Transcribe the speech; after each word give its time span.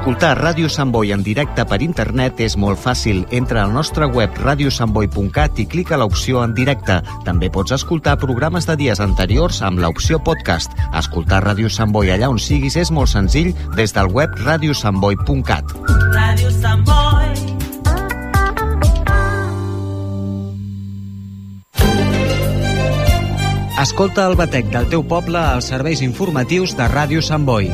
Escoltar 0.00 0.38
Ràdio 0.38 0.64
Sant 0.72 0.88
Boi 0.94 1.10
en 1.12 1.20
directe 1.20 1.60
per 1.68 1.76
internet 1.84 2.38
és 2.40 2.54
molt 2.56 2.80
fàcil. 2.80 3.18
Entra 3.36 3.66
al 3.66 3.74
nostre 3.76 4.06
web 4.08 4.32
radiosantboi.cat 4.40 5.60
i 5.60 5.66
clica 5.68 5.98
l'opció 6.00 6.40
en 6.40 6.54
directe. 6.56 6.96
També 7.26 7.50
pots 7.52 7.76
escoltar 7.76 8.14
programes 8.16 8.64
de 8.64 8.78
dies 8.80 9.04
anteriors 9.04 9.60
amb 9.60 9.84
l'opció 9.84 10.16
podcast. 10.24 10.72
Escoltar 10.96 11.42
Ràdio 11.44 11.68
Sant 11.68 11.92
Boi 11.92 12.14
allà 12.16 12.32
on 12.32 12.40
siguis 12.40 12.80
és 12.80 12.88
molt 12.88 13.12
senzill 13.12 13.52
des 13.76 13.92
del 13.92 14.08
web 14.08 14.40
radiosantboi.cat. 14.40 15.76
Ràdio 16.16 16.56
Sant 16.56 16.80
Boi. 16.88 17.28
Escolta 23.84 24.30
el 24.32 24.40
batec 24.40 24.72
del 24.72 24.88
teu 24.88 25.04
poble 25.04 25.44
als 25.44 25.68
serveis 25.68 26.00
informatius 26.00 26.72
de 26.72 26.88
Ràdio 26.88 27.20
Sant 27.20 27.44
Boi. 27.44 27.68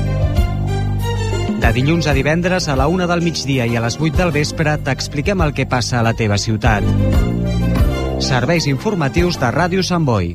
De 1.60 1.72
dilluns 1.72 2.06
a 2.06 2.14
divendres 2.16 2.68
a 2.68 2.76
la 2.76 2.86
una 2.92 3.06
del 3.08 3.24
migdia 3.24 3.64
i 3.66 3.76
a 3.76 3.82
les 3.84 3.96
8 4.00 4.20
del 4.20 4.32
vespre 4.34 4.76
t'expliquem 4.84 5.40
el 5.40 5.54
que 5.56 5.66
passa 5.66 6.00
a 6.00 6.04
la 6.06 6.12
teva 6.14 6.36
ciutat. 6.38 6.84
Serveis 8.20 8.68
informatius 8.68 9.40
de 9.40 9.52
Ràdio 9.52 9.84
Sant 9.84 10.04
Boi. 10.04 10.34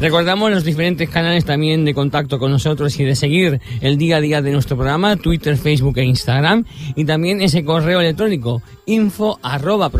Recordamos 0.00 0.50
los 0.50 0.64
diferentes 0.64 1.08
canales 1.08 1.44
también 1.44 1.84
de 1.84 1.94
contacto 1.94 2.40
con 2.40 2.50
nosotros 2.50 2.98
y 2.98 3.04
de 3.04 3.14
seguir 3.14 3.60
el 3.80 3.98
día 3.98 4.16
a 4.16 4.20
día 4.20 4.42
de 4.42 4.50
nuestro 4.50 4.76
programa, 4.76 5.14
Twitter, 5.14 5.56
Facebook 5.56 5.96
e 5.98 6.04
Instagram, 6.04 6.64
y 6.96 7.04
también 7.04 7.40
ese 7.40 7.64
correo 7.64 8.00
electrónico 8.00 8.62
info 8.86 9.38
arroba 9.44 9.90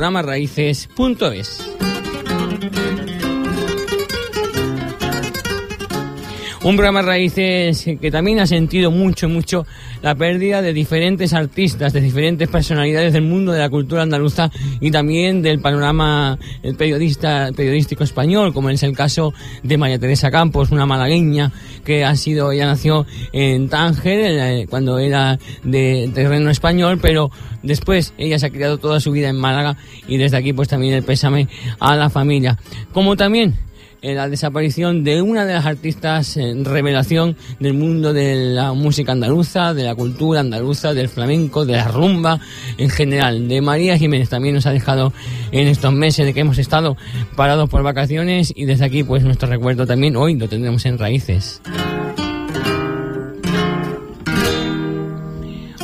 Un 6.65 6.77
programa 6.77 7.03
Raíces 7.03 7.85
que 8.01 8.11
también 8.13 8.39
ha 8.39 8.47
sentido 8.47 8.93
mucho, 8.93 9.29
mucho 9.29 9.67
la 10.01 10.15
pérdida 10.15 10.63
de 10.63 10.73
diferentes 10.73 11.33
artistas, 11.33 11.93
de 11.93 12.01
diferentes 12.01 12.49
personalidades 12.49 13.13
del 13.13 13.23
mundo 13.23 13.51
de 13.51 13.59
la 13.59 13.69
cultura 13.69 14.03
andaluza 14.03 14.49
y 14.81 14.93
también 14.93 15.43
del 15.43 15.59
panorama 15.59 16.39
periodista, 16.79 17.51
periodístico 17.57 18.05
español, 18.05 18.55
como 18.55 18.71
es 18.71 18.85
el 18.85 18.95
caso 18.95 19.35
de 19.65 19.77
María 19.77 19.99
Teresa 19.99 20.31
Campos, 20.31 20.71
una 20.71 20.87
malagueña 20.87 21.51
que 21.85 22.05
ha 22.05 22.15
sido, 22.15 22.53
ella 22.53 22.67
nació 22.67 23.07
en 23.33 23.69
Tánger 23.69 24.69
cuando 24.69 25.01
era 25.01 25.41
de 25.65 26.13
terreno 26.15 26.49
español, 26.49 27.01
pero 27.03 27.33
después 27.65 28.15
ella 28.19 28.39
se 28.39 28.47
ha 28.47 28.51
criado 28.51 28.79
toda 28.79 29.01
su 29.01 29.11
vida 29.11 29.29
en 29.29 29.37
Málaga 29.37 29.77
y 30.07 30.17
desde 30.17 30.37
aquí 30.37 30.53
pues 30.53 30.69
también 30.69 30.95
el 30.95 31.03
pésame 31.03 31.49
a 31.81 31.97
la 31.97 32.09
familia. 32.09 32.57
Como 32.93 33.17
también 33.17 33.57
la 34.03 34.29
desaparición 34.29 35.05
de 35.05 35.23
una 35.23 35.47
de 35.47 35.55
las 35.55 35.65
artistas 35.65 36.37
en 36.37 36.65
revelación 36.65 37.37
del 37.61 37.75
mundo 37.75 38.13
de 38.13 38.35
la 38.53 38.73
música 38.73 39.13
andaluza, 39.13 39.75
de 39.75 39.85
la 39.85 39.95
cultura 39.95 40.41
andaluza, 40.41 40.93
del 40.93 41.09
flamenco, 41.09 41.65
de 41.65 41.75
la 41.75 41.87
rumba 41.87 42.41
en 42.79 42.91
general. 42.91 43.47
De 43.49 43.61
María 43.61 43.97
Jiménez 43.97 44.29
también 44.29 44.57
nos 44.57 44.67
ha 44.67 44.73
dejado 44.73 45.13
en 45.53 45.69
estos 45.69 45.93
meses 45.93 46.27
de 46.27 46.35
que 46.35 46.41
hemos 46.41 46.59
estado 46.59 46.97
parados 47.37 47.71
por 47.71 47.85
vacaciones 47.85 48.53
y 48.57 48.65
desde 48.65 48.85
aquí 48.85 49.05
pues 49.05 49.23
nuestro 49.23 49.49
recuerdo 49.49 49.87
también 49.87 50.17
hoy 50.17 50.35
lo 50.35 50.49
tendremos 50.49 50.85
en 50.85 50.99
raíces. 50.99 51.63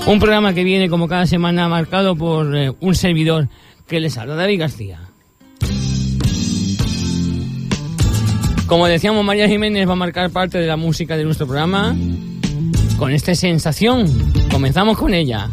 Un 0.06 0.18
programa 0.18 0.54
que 0.54 0.64
viene 0.64 0.88
como 0.88 1.06
cada 1.06 1.26
semana 1.26 1.68
marcado 1.68 2.16
por 2.16 2.56
eh, 2.56 2.72
un 2.80 2.94
servidor 2.94 3.48
que 3.86 4.00
les 4.00 4.16
habla, 4.18 4.34
David 4.34 4.60
García. 4.60 5.07
Como 8.68 8.86
decíamos, 8.86 9.24
María 9.24 9.48
Jiménez 9.48 9.88
va 9.88 9.92
a 9.92 9.96
marcar 9.96 10.28
parte 10.28 10.58
de 10.58 10.66
la 10.66 10.76
música 10.76 11.16
de 11.16 11.24
nuestro 11.24 11.46
programa 11.46 11.96
con 12.98 13.12
esta 13.12 13.34
sensación. 13.34 14.06
Comenzamos 14.50 14.98
con 14.98 15.14
ella. 15.14 15.48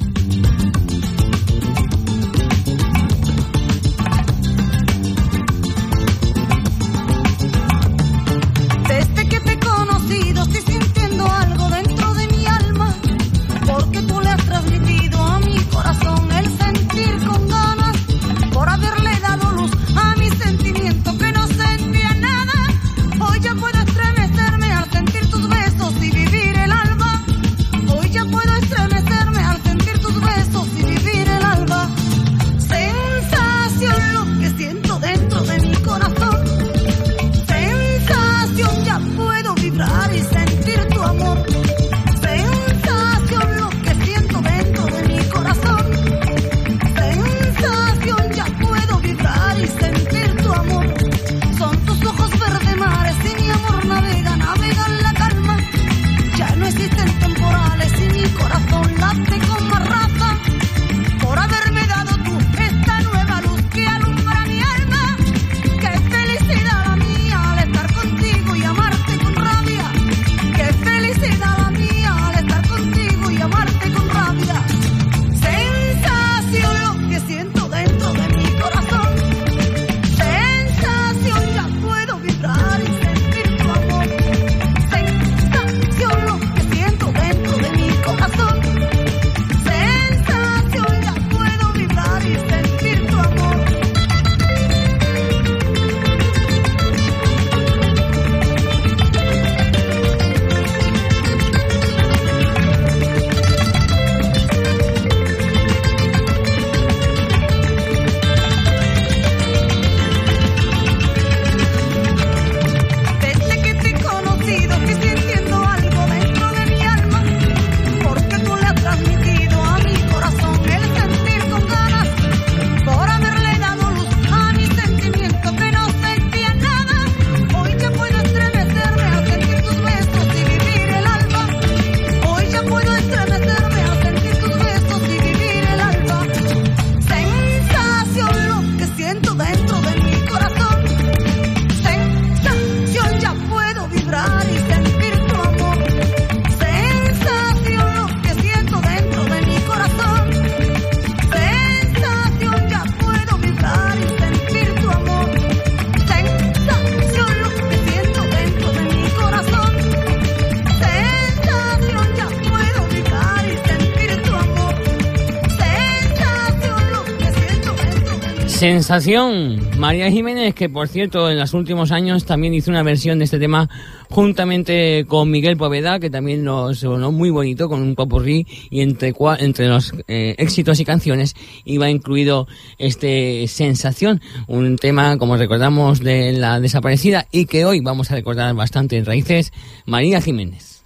Sensación. 168.65 169.61
María 169.77 170.09
Jiménez, 170.09 170.55
que 170.55 170.69
por 170.69 170.87
cierto 170.87 171.29
en 171.29 171.37
los 171.37 171.53
últimos 171.53 171.91
años 171.91 172.25
también 172.25 172.55
hizo 172.55 172.71
una 172.71 172.81
versión 172.81 173.19
de 173.19 173.25
este 173.25 173.37
tema 173.37 173.69
juntamente 174.09 175.05
con 175.07 175.29
Miguel 175.29 175.55
Poveda, 175.55 175.99
que 175.99 176.09
también 176.09 176.43
lo 176.43 176.73
sonó 176.73 177.11
muy 177.11 177.29
bonito 177.29 177.69
con 177.69 177.83
un 177.83 177.93
popurrí 177.93 178.47
y 178.71 178.81
entre, 178.81 179.13
entre 179.37 179.67
los 179.67 179.93
eh, 180.07 180.33
éxitos 180.39 180.79
y 180.79 180.85
canciones 180.85 181.35
iba 181.63 181.91
incluido 181.91 182.47
este 182.79 183.47
Sensación, 183.47 184.19
un 184.47 184.77
tema 184.77 185.19
como 185.19 185.37
recordamos 185.37 185.99
de 185.99 186.31
la 186.31 186.59
desaparecida 186.59 187.27
y 187.31 187.45
que 187.45 187.65
hoy 187.65 187.81
vamos 187.81 188.09
a 188.09 188.15
recordar 188.15 188.51
bastante 188.55 188.97
en 188.97 189.05
raíces, 189.05 189.53
María 189.85 190.21
Jiménez. 190.21 190.81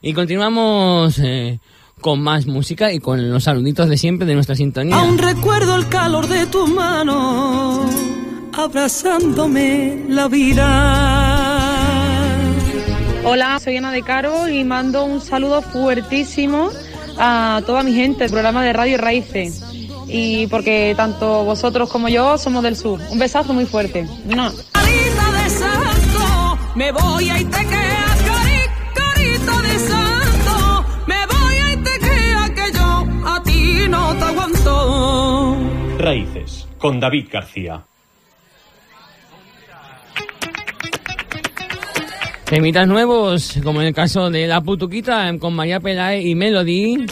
Y 0.00 0.14
continuamos 0.14 1.18
eh, 1.18 1.58
con 2.00 2.20
más 2.20 2.46
música 2.46 2.92
y 2.92 3.00
con 3.00 3.30
los 3.30 3.44
saluditos 3.44 3.88
de 3.88 3.96
siempre 3.96 4.26
de 4.26 4.34
nuestra 4.34 4.54
sintonía. 4.54 4.96
Aún 4.96 5.18
recuerdo 5.18 5.76
el 5.76 5.88
calor 5.88 6.26
de 6.28 6.46
tu 6.46 6.66
mano, 6.66 7.88
abrazándome 8.52 10.04
la 10.08 10.28
vida. 10.28 11.58
Hola, 13.24 13.58
soy 13.60 13.76
Ana 13.76 13.90
de 13.92 14.02
Caro 14.02 14.48
y 14.48 14.64
mando 14.64 15.04
un 15.04 15.20
saludo 15.20 15.60
fuertísimo 15.60 16.70
a 17.18 17.60
toda 17.66 17.82
mi 17.82 17.92
gente 17.92 18.24
del 18.24 18.30
programa 18.30 18.62
de 18.62 18.72
Radio 18.72 18.96
Raíces. 18.96 19.62
Y 20.06 20.46
porque 20.46 20.94
tanto 20.96 21.44
vosotros 21.44 21.90
como 21.90 22.08
yo 22.08 22.38
somos 22.38 22.62
del 22.62 22.76
sur. 22.76 22.98
Un 23.10 23.18
besazo 23.18 23.52
muy 23.52 23.66
fuerte. 23.66 24.08
No. 24.24 24.50
Me 26.74 26.92
voy 26.92 27.28
a 27.28 27.38
Raíces, 36.08 36.66
con 36.78 36.98
David 36.98 37.28
García. 37.30 37.82
Temitas 42.46 42.88
nuevos, 42.88 43.58
como 43.62 43.82
en 43.82 43.88
el 43.88 43.94
caso 43.94 44.30
de 44.30 44.46
La 44.46 44.62
Putuquita 44.62 45.30
con 45.38 45.52
María 45.52 45.80
Pelae 45.80 46.22
y 46.22 46.34
Melody. 46.34 47.04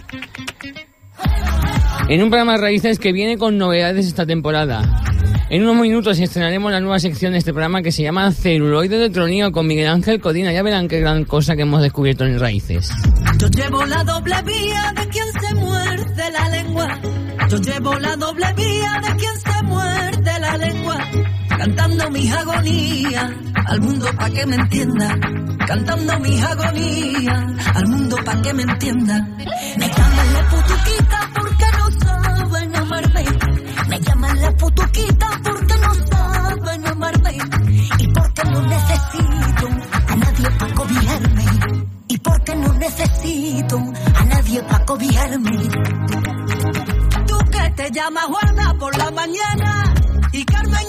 En 2.08 2.22
un 2.22 2.30
programa 2.30 2.52
de 2.52 2.58
Raíces 2.58 2.98
que 2.98 3.12
viene 3.12 3.36
con 3.36 3.58
novedades 3.58 4.06
esta 4.06 4.24
temporada. 4.24 5.02
En 5.50 5.64
unos 5.64 5.76
minutos 5.76 6.18
estrenaremos 6.18 6.72
la 6.72 6.80
nueva 6.80 6.98
sección 6.98 7.32
de 7.32 7.38
este 7.40 7.52
programa 7.52 7.82
que 7.82 7.92
se 7.92 8.02
llama 8.02 8.32
Celuloide 8.32 8.96
de 8.96 9.10
Tronío 9.10 9.52
con 9.52 9.66
Miguel 9.66 9.88
Ángel 9.88 10.22
Codina. 10.22 10.54
Ya 10.54 10.62
verán 10.62 10.88
qué 10.88 11.00
gran 11.00 11.26
cosa 11.26 11.54
que 11.54 11.62
hemos 11.62 11.82
descubierto 11.82 12.24
en 12.24 12.40
Raíces. 12.40 12.90
Yo 13.36 13.48
llevo 13.48 13.84
la 13.84 14.02
doble 14.04 14.36
vía 14.46 14.94
de 14.96 15.06
quien 15.08 15.26
se 15.38 15.54
muerde 15.54 16.30
la 16.32 16.48
lengua. 16.48 16.98
Yo 17.48 17.58
llevo 17.58 17.94
la 18.00 18.16
doble 18.16 18.52
vía 18.54 19.00
de 19.04 19.16
quien 19.16 19.40
se 19.40 19.62
muerde 19.62 20.40
la 20.40 20.56
lengua. 20.56 20.96
Cantando 21.48 22.10
mis 22.10 22.32
agonías 22.32 23.32
al 23.66 23.80
mundo 23.80 24.06
pa' 24.18 24.30
que 24.30 24.46
me 24.46 24.56
entienda. 24.56 25.16
Cantando 25.66 26.20
mis 26.20 26.42
agonías 26.42 27.44
al 27.74 27.86
mundo 27.86 28.16
pa' 28.24 28.42
que 28.42 28.52
me 28.52 28.62
entienda. 28.64 29.28
Me 29.78 29.88
llaman 29.88 30.32
la 30.34 30.48
putuquita 30.50 31.30
porque 31.34 31.66
no 31.78 31.90
saben 32.00 32.76
amarme. 32.76 33.24
Me 33.88 34.00
llaman 34.00 34.40
la 34.40 34.50
putuquita 34.56 35.26
porque 35.44 35.74
no 35.80 35.94
saben 35.94 36.86
amarme. 36.88 37.38
Y 37.98 38.08
porque 38.08 38.42
no 38.50 38.62
necesito 38.62 39.68
a 40.08 40.16
nadie 40.16 40.50
pa' 40.58 40.74
cobijarme. 40.74 41.44
Y 42.08 42.18
porque 42.18 42.56
no 42.56 42.72
necesito 42.72 43.78
a 44.16 44.24
nadie 44.24 44.62
pa' 44.62 44.84
cobijarme. 44.84 46.25
Te 47.76 47.90
llamas 47.90 48.24
Juana 48.24 48.74
por 48.78 48.96
la 48.96 49.10
mañana 49.10 49.94
y 50.32 50.44
Carmen 50.46 50.88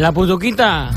La 0.00 0.12
Putuquita. 0.12 0.90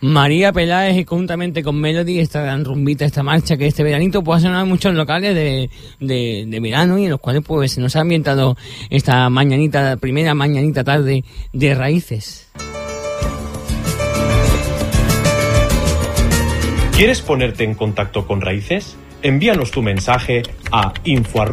María 0.00 0.52
Peláez 0.52 0.96
y 0.96 1.04
juntamente 1.04 1.62
con 1.62 1.80
Melody 1.80 2.18
esta 2.18 2.42
gran 2.42 2.64
rumbita, 2.64 3.04
esta 3.04 3.22
marcha 3.22 3.56
que 3.56 3.68
este 3.68 3.84
veranito 3.84 4.24
puede 4.24 4.40
sonar 4.40 4.64
en 4.64 4.68
muchos 4.68 4.92
locales 4.94 5.36
de, 5.36 5.70
de, 6.00 6.46
de 6.48 6.60
verano 6.60 6.98
y 6.98 7.04
en 7.04 7.10
los 7.10 7.20
cuales 7.20 7.44
pues 7.46 7.70
se 7.70 7.80
nos 7.80 7.94
ha 7.94 8.00
ambientado 8.00 8.56
esta 8.90 9.30
mañanita, 9.30 9.96
primera 9.98 10.34
mañanita 10.34 10.82
tarde 10.82 11.22
de 11.52 11.74
raíces. 11.76 12.50
¿Quieres 16.96 17.20
ponerte 17.20 17.62
en 17.62 17.74
contacto 17.74 18.26
con 18.26 18.40
Raíces? 18.40 18.96
Envíanos 19.22 19.70
tu 19.70 19.80
mensaje 19.80 20.42
a 20.72 20.92
info 21.04 21.44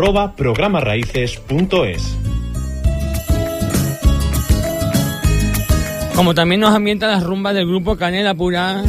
Como 6.20 6.36
también 6.36 6.60
nos 6.60 6.76
ambientan 6.76 7.12
las 7.12 7.24
rumbas 7.24 7.56
del 7.56 7.66
grupo 7.66 7.96
Canela 7.96 8.34
Pura. 8.34 8.84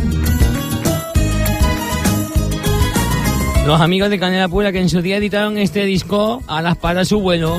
Los 3.64 3.80
amigos 3.80 4.10
de 4.10 4.18
Canela 4.18 4.48
Pura 4.48 4.72
que 4.72 4.80
en 4.80 4.88
su 4.88 5.00
día 5.00 5.18
editaron 5.18 5.56
este 5.56 5.84
disco, 5.84 6.42
Alas 6.48 6.76
para 6.76 7.04
su 7.04 7.20
vuelo. 7.20 7.56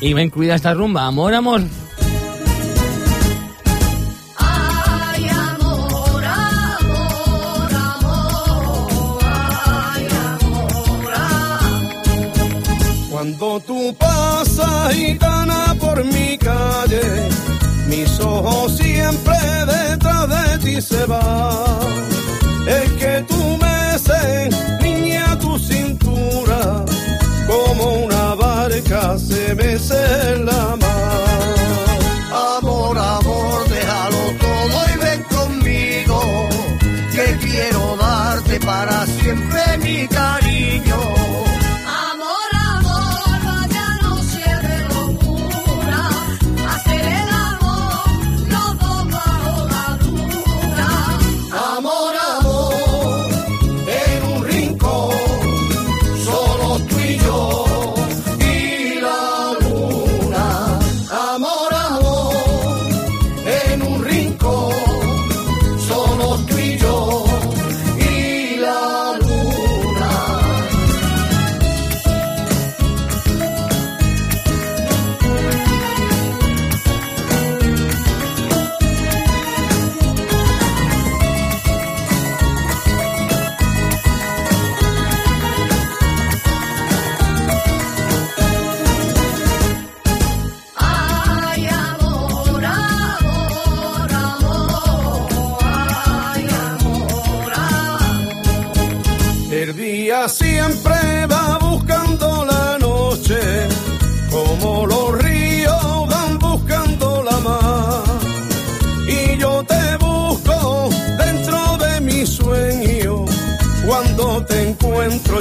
Y 0.00 0.14
ven, 0.14 0.30
cuida 0.30 0.54
esta 0.54 0.72
rumba. 0.72 1.04
Amor, 1.04 1.34
amor. 1.34 1.60
Cuando 13.10 13.60
tú 13.60 13.94
pasas 13.98 14.94
gitana 14.94 15.76
por 15.78 16.02
mi 16.06 16.38
calle 16.38 17.55
mis 17.88 18.20
ojos 18.20 18.76
siempre 18.76 19.36
detrás 19.66 20.28
de 20.28 20.58
ti 20.58 20.80
se 20.80 21.04
van. 21.06 22.06
Es 22.66 22.92
que 22.92 23.24
tú 23.28 23.58
me 23.60 23.76
niña, 24.82 25.38
tu 25.38 25.58
cintura, 25.58 26.84
como 27.46 28.04
una 28.04 28.34
barca 28.34 29.18
se 29.18 29.54
mece 29.54 30.32
en 30.32 30.46
la 30.46 30.76
mar. 30.76 32.58
Amor, 32.58 32.98
amor, 32.98 33.68
déjalo 33.68 34.22
todo 34.40 34.76
y 34.92 34.98
ven 35.04 35.22
conmigo, 35.24 36.48
que 37.12 37.46
quiero 37.46 37.96
darte 37.96 38.60
para 38.60 39.06
siempre 39.06 39.78
mi 39.78 40.06
cariño. 40.08 40.45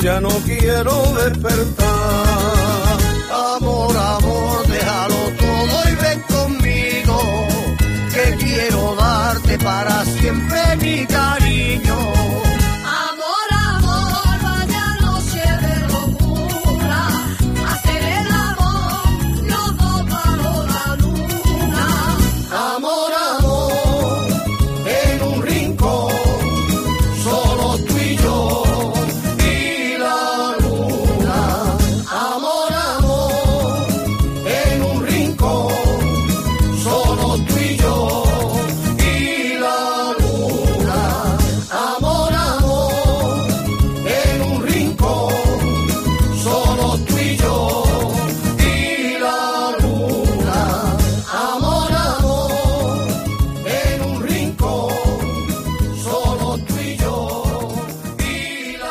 Ya 0.05 0.21
no 0.21 0.29
quiero 0.45 0.95
despertar. 1.15 2.97
Amor, 3.55 3.97
amor, 3.97 4.67
déjalo 4.67 5.19
todo 5.45 5.75
y 5.91 5.95
ven 6.03 6.19
conmigo, 6.35 7.17
que 8.13 8.35
quiero 8.45 8.95
darte 8.95 9.57
para 9.57 10.05
siempre 10.05 10.59
mi 10.79 11.05
cariño. 11.07 11.84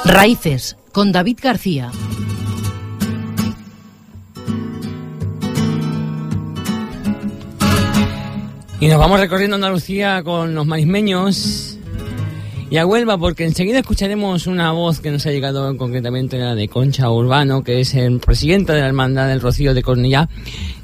Raíces, 0.05 0.77
con 0.93 1.13
David 1.13 1.39
García. 1.43 1.91
Y 8.81 8.89
nos 8.89 8.99
vamos 8.99 9.19
recorriendo 9.19 9.57
Andalucía 9.57 10.23
con 10.23 10.55
los 10.55 10.67
marismeños 10.67 11.79
y 12.71 12.77
a 12.77 12.87
Huelva 12.87 13.17
porque 13.17 13.45
enseguida 13.45 13.79
escucharemos 13.79 14.47
una 14.47 14.73
voz 14.73 15.01
que 15.01 15.11
nos 15.11 15.25
ha 15.27 15.31
llegado 15.31 15.77
concretamente 15.77 16.39
la 16.39 16.55
de 16.55 16.69
Concha 16.69 17.11
Urbano, 17.11 17.65
que 17.65 17.81
es 17.81 17.95
el 17.95 18.19
presidente 18.21 18.73
de 18.73 18.81
la 18.81 18.89
Hermandad 18.89 19.29
del 19.29 19.41
Rocío 19.41 19.73
de 19.73 19.83
Cornellá, 19.83 20.29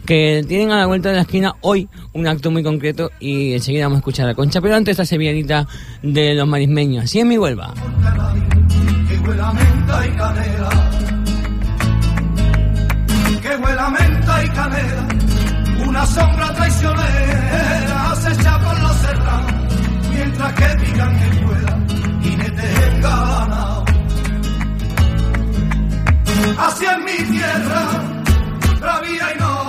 que 0.07 0.45
tienen 0.49 0.71
a 0.71 0.79
la 0.79 0.87
vuelta 0.87 1.11
de 1.11 1.17
la 1.17 1.23
esquina 1.23 1.57
hoy 1.61 1.89
un 2.15 2.27
acto 2.27 2.51
muy 2.51 2.63
concreto 2.63 3.11
y 3.21 3.53
enseguida 3.53 3.85
vamos 3.85 3.97
a 3.97 4.01
escuchar 4.01 4.29
a 4.29 4.35
Concha, 4.35 4.61
pero 4.61 4.77
antes 4.77 4.93
esta 4.93 5.05
sevillанita 5.05 5.69
de 6.03 6.35
los 6.35 6.49
marismeños. 6.49 7.05
Así 7.05 7.19
es 7.19 7.27
mi 7.27 7.37
Huelva. 7.37 7.75
Y 10.07 10.11
canela, 10.17 10.71
que 13.43 13.57
huela 13.57 13.91
menta 13.91 14.45
y 14.45 14.49
canela, 14.51 15.05
una 15.87 16.07
sombra 16.07 16.53
traicionera 16.55 18.13
acecha 18.13 18.59
por 18.59 18.81
los 18.81 18.97
serranos, 18.97 19.75
mientras 20.11 20.53
que 20.53 20.69
digan 20.77 21.19
que 21.19 21.29
pueda 21.45 21.79
y 22.23 22.37
me 22.37 22.51
te 22.51 23.01
ganado. 23.01 23.85
Es 26.71 26.99
mi 26.99 27.19
tierra, 27.31 27.83
bravía 28.81 29.27
y 29.35 29.39
noble, 29.39 29.60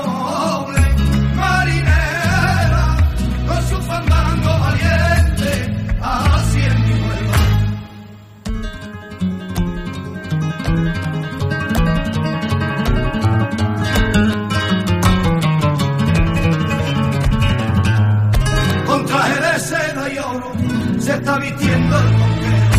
se 21.12 21.18
está 21.18 21.38
vistiendo 21.40 21.98
el 21.98 22.10
conquero. 22.20 22.72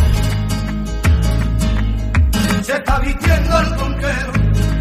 Se 2.63 2.73
está 2.73 2.99
vistiendo 3.01 3.61
el 3.61 3.77
conquero, 3.77 4.33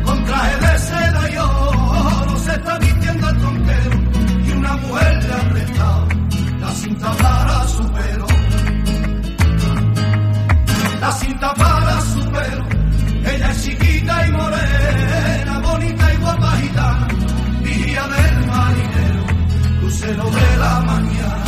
con 0.05 0.23
traje 0.23 0.55
de 0.57 0.79
seda 0.79 1.29
y 1.31 1.37
oro 1.37 2.37
se 2.37 2.51
está 2.51 2.77
vistiendo 2.79 3.29
el 3.29 3.37
conquero. 3.37 3.97
Y 4.47 4.51
una 4.51 4.77
mujer 4.77 5.23
le 5.25 5.33
ha 5.33 5.49
prestado 5.49 6.07
la 6.61 6.71
cinta 6.71 7.11
para 7.23 7.67
su 7.67 7.91
pelo. 7.91 8.27
La 11.01 11.11
cinta 11.11 11.53
para 11.53 12.01
su 12.01 12.19
pelo, 12.31 12.65
ella 13.33 13.51
es 13.51 13.63
chiquita 13.63 14.27
y 14.27 14.31
morena, 14.31 15.59
bonita 15.59 16.13
y 16.13 16.17
guapa 16.17 16.51
gitana, 16.57 17.07
vigía 17.63 18.07
del 18.07 18.47
marinero 18.47 19.23
lucero 19.81 20.23
de 20.31 20.57
la 20.57 20.79
mañana. 20.81 21.40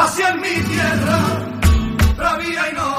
Es 0.00 0.34
mi 0.36 0.62
tierra, 0.68 1.18
bravía 2.16 2.70
y 2.70 2.74
noble, 2.74 2.97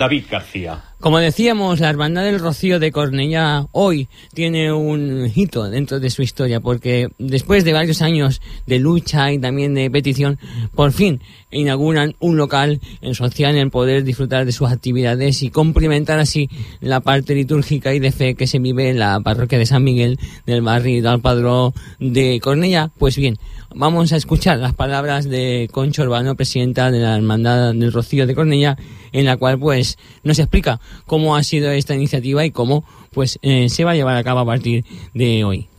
David 0.00 0.24
García. 0.30 0.82
Como 0.98 1.18
decíamos, 1.18 1.78
la 1.78 1.90
Hermandad 1.90 2.24
del 2.24 2.40
Rocío 2.40 2.78
de 2.78 2.90
Cornellá 2.90 3.66
hoy 3.72 4.08
tiene 4.32 4.72
un 4.72 5.30
hito 5.34 5.68
dentro 5.68 6.00
de 6.00 6.08
su 6.08 6.22
historia, 6.22 6.60
porque 6.60 7.08
después 7.18 7.64
de 7.64 7.74
varios 7.74 8.00
años 8.00 8.40
de 8.66 8.78
lucha 8.78 9.30
y 9.30 9.38
también 9.38 9.74
de 9.74 9.90
petición, 9.90 10.38
por 10.74 10.92
fin 10.92 11.20
inauguran 11.50 12.14
un 12.18 12.38
local 12.38 12.80
en 13.02 13.14
social 13.14 13.56
en 13.56 13.70
poder 13.70 14.04
disfrutar 14.04 14.46
de 14.46 14.52
sus 14.52 14.70
actividades 14.70 15.42
y 15.42 15.50
complementar 15.50 16.18
así 16.18 16.48
la 16.80 17.00
parte 17.00 17.34
litúrgica 17.34 17.92
y 17.92 17.98
de 17.98 18.12
fe 18.12 18.34
que 18.34 18.46
se 18.46 18.58
vive 18.58 18.88
en 18.88 18.98
la 18.98 19.20
parroquia 19.20 19.58
de 19.58 19.66
San 19.66 19.84
Miguel 19.84 20.18
del 20.46 20.62
barrio 20.62 21.02
del 21.02 21.20
Padrón 21.20 21.74
de 21.98 22.40
Cornellá. 22.40 22.90
Pues 22.98 23.16
bien, 23.16 23.38
vamos 23.74 24.12
a 24.12 24.16
escuchar 24.16 24.58
las 24.58 24.74
palabras 24.74 25.28
de 25.28 25.68
Concho 25.72 26.02
Urbano, 26.02 26.34
presidenta 26.34 26.90
de 26.90 27.00
la 27.00 27.16
Hermandad 27.16 27.72
del 27.72 27.92
Rocío 27.92 28.26
de 28.26 28.34
Cornellá, 28.34 28.76
en 29.12 29.26
la 29.26 29.36
cual 29.36 29.58
pues 29.58 29.98
nos 30.22 30.38
explica 30.38 30.80
cómo 31.06 31.36
ha 31.36 31.42
sido 31.42 31.70
esta 31.70 31.94
iniciativa 31.94 32.44
y 32.44 32.50
cómo 32.50 32.84
pues 33.12 33.38
eh, 33.42 33.68
se 33.68 33.84
va 33.84 33.92
a 33.92 33.94
llevar 33.94 34.16
a 34.16 34.24
cabo 34.24 34.40
a 34.40 34.46
partir 34.46 34.84
de 35.14 35.44
hoy. 35.44 35.69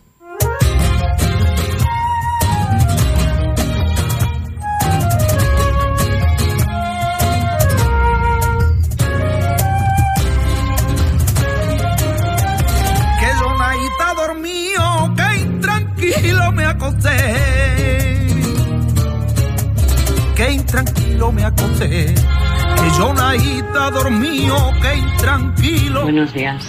Me 21.30 21.44
acosté. 21.44 22.16
Que 22.16 22.90
yo 22.98 23.14
naíta 23.14 23.92
dormido, 23.92 24.72
que 24.82 24.98
intranquilo. 24.98 26.04
Buenos 26.04 26.34
días. 26.34 26.66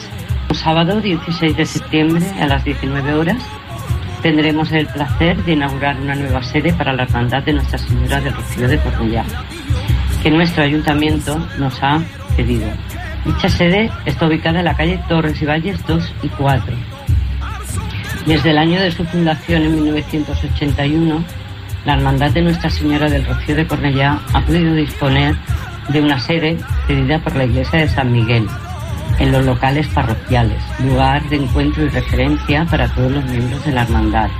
El 0.50 0.56
sábado 0.56 1.00
16 1.00 1.56
de 1.56 1.64
septiembre 1.64 2.26
a 2.38 2.46
las 2.46 2.62
19 2.64 3.14
horas 3.14 3.42
tendremos 4.20 4.70
el 4.72 4.86
placer 4.88 5.42
de 5.44 5.52
inaugurar 5.52 5.98
una 5.98 6.14
nueva 6.14 6.42
sede 6.42 6.72
para 6.74 6.92
la 6.92 7.04
Hermandad 7.04 7.42
de 7.42 7.54
Nuestra 7.54 7.78
Señora 7.78 8.20
del 8.20 8.34
Rocío 8.34 8.68
de 8.68 8.78
Cornellá, 8.78 9.24
que 10.22 10.30
nuestro 10.30 10.64
ayuntamiento 10.64 11.38
nos 11.58 11.82
ha 11.82 12.00
cedido. 12.36 12.68
Dicha 13.24 13.48
sede 13.48 13.90
está 14.04 14.26
ubicada 14.26 14.58
en 14.58 14.66
la 14.66 14.76
calle 14.76 15.00
Torres 15.08 15.40
y 15.40 15.46
Valles 15.46 15.84
2 15.86 16.14
y 16.24 16.28
4. 16.28 16.74
Desde 18.26 18.50
el 18.50 18.58
año 18.58 18.80
de 18.80 18.92
su 18.92 19.04
fundación 19.04 19.62
en 19.62 19.74
1981, 19.82 21.24
la 21.84 21.94
Hermandad 21.94 22.30
de 22.30 22.42
Nuestra 22.42 22.70
Señora 22.70 23.08
del 23.08 23.24
Rocío 23.24 23.54
de 23.56 23.66
Cornellá 23.66 24.20
ha 24.32 24.40
podido 24.42 24.74
disponer 24.74 25.34
de 25.88 26.00
una 26.00 26.18
sede 26.18 26.58
cedida 26.86 27.18
por 27.18 27.34
la 27.34 27.44
Iglesia 27.44 27.80
de 27.80 27.88
San 27.88 28.12
Miguel 28.12 28.46
en 29.18 29.32
los 29.32 29.44
locales 29.44 29.88
parroquiales, 29.88 30.62
lugar 30.84 31.22
de 31.28 31.36
encuentro 31.36 31.84
y 31.84 31.88
referencia 31.88 32.64
para 32.64 32.88
todos 32.94 33.12
los 33.12 33.24
miembros 33.24 33.64
de 33.64 33.72
la 33.72 33.82
hermandad. 33.82 34.30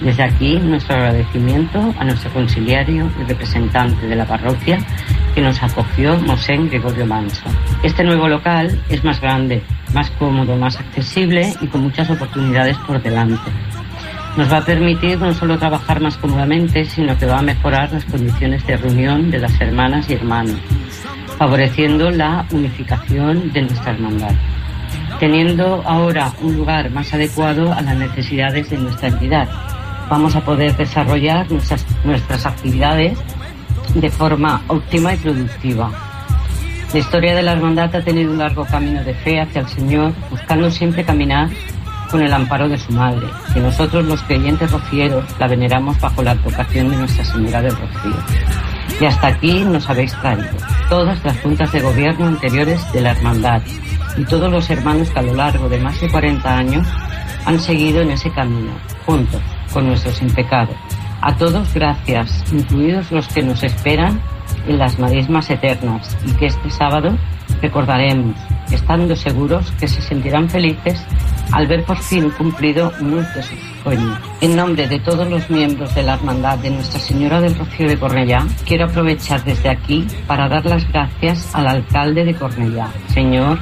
Desde 0.00 0.22
aquí 0.24 0.56
nuestro 0.58 0.96
agradecimiento 0.96 1.94
a 1.98 2.04
nuestro 2.04 2.32
conciliario 2.32 3.08
y 3.20 3.24
representante 3.24 4.06
de 4.06 4.16
la 4.16 4.26
parroquia 4.26 4.78
que 5.34 5.40
nos 5.40 5.62
acogió, 5.62 6.18
Mosén 6.18 6.68
Gregorio 6.68 7.06
Manso. 7.06 7.44
Este 7.82 8.02
nuevo 8.02 8.28
local 8.28 8.82
es 8.88 9.04
más 9.04 9.20
grande, 9.20 9.62
más 9.94 10.10
cómodo, 10.12 10.56
más 10.56 10.78
accesible 10.78 11.54
y 11.60 11.66
con 11.68 11.82
muchas 11.82 12.10
oportunidades 12.10 12.76
por 12.78 13.00
delante. 13.00 13.50
Nos 14.36 14.50
va 14.50 14.58
a 14.58 14.64
permitir 14.64 15.18
no 15.18 15.34
solo 15.34 15.58
trabajar 15.58 16.00
más 16.00 16.16
cómodamente, 16.16 16.86
sino 16.86 17.18
que 17.18 17.26
va 17.26 17.40
a 17.40 17.42
mejorar 17.42 17.92
las 17.92 18.04
condiciones 18.06 18.66
de 18.66 18.78
reunión 18.78 19.30
de 19.30 19.38
las 19.38 19.60
hermanas 19.60 20.08
y 20.08 20.14
hermanos, 20.14 20.58
favoreciendo 21.36 22.10
la 22.10 22.46
unificación 22.50 23.52
de 23.52 23.62
nuestra 23.62 23.92
hermandad. 23.92 24.34
Teniendo 25.20 25.82
ahora 25.86 26.32
un 26.40 26.56
lugar 26.56 26.90
más 26.90 27.12
adecuado 27.12 27.74
a 27.74 27.82
las 27.82 27.94
necesidades 27.94 28.70
de 28.70 28.78
nuestra 28.78 29.08
entidad, 29.08 29.48
vamos 30.08 30.34
a 30.34 30.40
poder 30.40 30.74
desarrollar 30.78 31.50
nuestras, 31.50 31.84
nuestras 32.02 32.46
actividades 32.46 33.18
de 33.94 34.10
forma 34.10 34.62
óptima 34.68 35.12
y 35.12 35.18
productiva. 35.18 35.90
La 36.94 36.98
historia 36.98 37.34
de 37.34 37.42
la 37.42 37.52
hermandad 37.52 37.94
ha 37.94 38.02
tenido 38.02 38.32
un 38.32 38.38
largo 38.38 38.64
camino 38.64 39.04
de 39.04 39.12
fe 39.12 39.40
hacia 39.40 39.60
el 39.60 39.68
Señor, 39.68 40.14
buscando 40.30 40.70
siempre 40.70 41.04
caminar 41.04 41.50
con 42.12 42.22
el 42.22 42.32
amparo 42.32 42.68
de 42.68 42.78
su 42.78 42.92
madre, 42.92 43.26
que 43.54 43.60
nosotros 43.60 44.04
los 44.04 44.22
creyentes 44.22 44.70
rocieros 44.70 45.24
la 45.40 45.48
veneramos 45.48 45.98
bajo 45.98 46.22
la 46.22 46.32
advocación 46.32 46.90
de 46.90 46.96
Nuestra 46.98 47.24
Señora 47.24 47.62
del 47.62 47.74
Rocío. 47.74 48.16
Y 49.00 49.04
hasta 49.06 49.28
aquí 49.28 49.64
nos 49.64 49.88
habéis 49.88 50.12
traído 50.20 50.50
todas 50.90 51.24
las 51.24 51.40
juntas 51.40 51.72
de 51.72 51.80
gobierno 51.80 52.26
anteriores 52.26 52.80
de 52.92 53.00
la 53.00 53.12
hermandad 53.12 53.62
y 54.18 54.24
todos 54.24 54.52
los 54.52 54.68
hermanos 54.68 55.08
que 55.08 55.18
a 55.18 55.22
lo 55.22 55.34
largo 55.34 55.68
de 55.70 55.80
más 55.80 55.98
de 56.00 56.10
40 56.10 56.54
años 56.54 56.86
han 57.46 57.58
seguido 57.58 58.02
en 58.02 58.10
ese 58.10 58.30
camino, 58.30 58.72
juntos, 59.06 59.40
con 59.72 59.86
nuestros 59.86 60.20
impecados. 60.20 60.76
A 61.22 61.34
todos 61.36 61.72
gracias, 61.72 62.44
incluidos 62.52 63.10
los 63.10 63.26
que 63.28 63.42
nos 63.42 63.62
esperan 63.62 64.20
en 64.68 64.78
las 64.78 64.98
marismas 64.98 65.48
eternas 65.48 66.14
y 66.26 66.32
que 66.32 66.46
este 66.46 66.70
sábado 66.70 67.16
recordaremos, 67.62 68.36
estando 68.72 69.16
seguros 69.16 69.72
que 69.78 69.88
se 69.88 70.02
sentirán 70.02 70.48
felices 70.48 71.04
al 71.52 71.66
ver 71.66 71.84
por 71.84 71.98
fin 71.98 72.30
cumplido 72.30 72.92
uno 73.00 73.16
de 73.16 73.42
sus 73.42 73.58
sueños. 73.82 74.18
En 74.40 74.56
nombre 74.56 74.88
de 74.88 74.98
todos 75.00 75.28
los 75.28 75.48
miembros 75.50 75.94
de 75.94 76.02
la 76.02 76.14
Hermandad 76.14 76.58
de 76.58 76.70
Nuestra 76.70 77.00
Señora 77.00 77.40
del 77.40 77.54
Rocío 77.54 77.88
de 77.88 77.98
Cornellá, 77.98 78.46
quiero 78.66 78.86
aprovechar 78.86 79.44
desde 79.44 79.68
aquí 79.68 80.06
para 80.26 80.48
dar 80.48 80.64
las 80.64 80.86
gracias 80.90 81.54
al 81.54 81.66
alcalde 81.66 82.24
de 82.24 82.34
Cornellá, 82.34 82.88
señor 83.08 83.58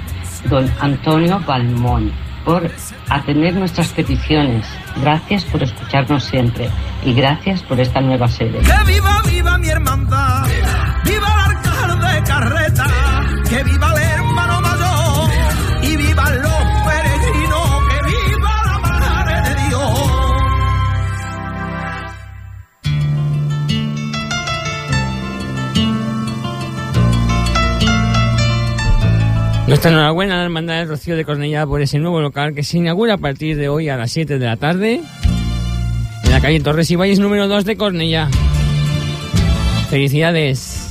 don 0.49 0.71
Antonio 0.81 1.41
Balmón, 1.47 2.13
por 2.45 2.71
atender 3.09 3.55
nuestras 3.55 3.89
peticiones. 3.89 4.67
Gracias 5.01 5.45
por 5.45 5.63
escucharnos 5.63 6.25
siempre 6.25 6.71
y 7.05 7.13
gracias 7.13 7.63
por 7.63 7.81
esta 7.81 8.01
nueva 8.01 8.29
sede. 8.29 8.61
Que 8.61 8.93
viva, 8.93 9.23
viva 9.29 9.59
mi 9.59 9.69
hermandad. 9.69 10.47
Viva 11.05 11.29
el 11.29 11.57
alcalde 11.57 12.15
de 12.15 12.23
carreta. 12.23 12.87
Que 13.49 13.65
viva 13.65 13.93
el 13.93 14.20
Nuestra 29.71 29.93
enhorabuena 29.93 30.35
a 30.35 30.39
la 30.39 30.45
Hermandad 30.47 30.79
del 30.81 30.89
Rocío 30.89 31.15
de 31.15 31.25
Cornellá 31.25 31.65
por 31.65 31.81
ese 31.81 32.01
nuevo 32.01 32.21
local 32.21 32.57
que 32.57 32.65
se 32.65 32.79
inaugura 32.79 33.15
a 33.15 33.19
partir 33.19 33.57
de 33.57 33.69
hoy 33.69 33.89
a 33.89 33.97
las 33.97 34.11
7 34.11 34.41
de 34.41 34.45
la 34.45 34.57
tarde 34.57 35.01
en 36.25 36.31
la 36.33 36.41
calle 36.41 36.59
Torres 36.59 36.91
y 36.91 36.97
Valles 36.97 37.21
número 37.21 37.47
2 37.47 37.65
de 37.65 37.77
Cornellá. 37.77 38.29
Felicidades. 39.89 40.90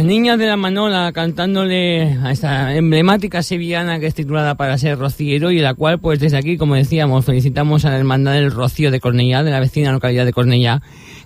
Las 0.00 0.06
niñas 0.06 0.38
de 0.38 0.46
la 0.46 0.56
Manola 0.56 1.12
cantándole 1.12 2.16
a 2.22 2.32
esta 2.32 2.74
emblemática 2.74 3.42
sevillana 3.42 4.00
que 4.00 4.06
es 4.06 4.14
titulada 4.14 4.54
para 4.54 4.78
ser 4.78 4.98
rociero 4.98 5.50
y 5.50 5.58
la 5.58 5.74
cual 5.74 5.98
pues 5.98 6.18
desde 6.20 6.38
aquí, 6.38 6.56
como 6.56 6.74
decíamos, 6.74 7.26
felicitamos 7.26 7.84
a 7.84 7.90
la 7.90 7.98
Hermandad 7.98 8.32
del 8.32 8.50
Rocío 8.50 8.90
de 8.90 8.98
Cornellá, 8.98 9.42
de 9.42 9.50
la 9.50 9.60
vecina 9.60 9.92
localidad 9.92 10.24
de 10.24 10.32
Cornellá, 10.32 10.80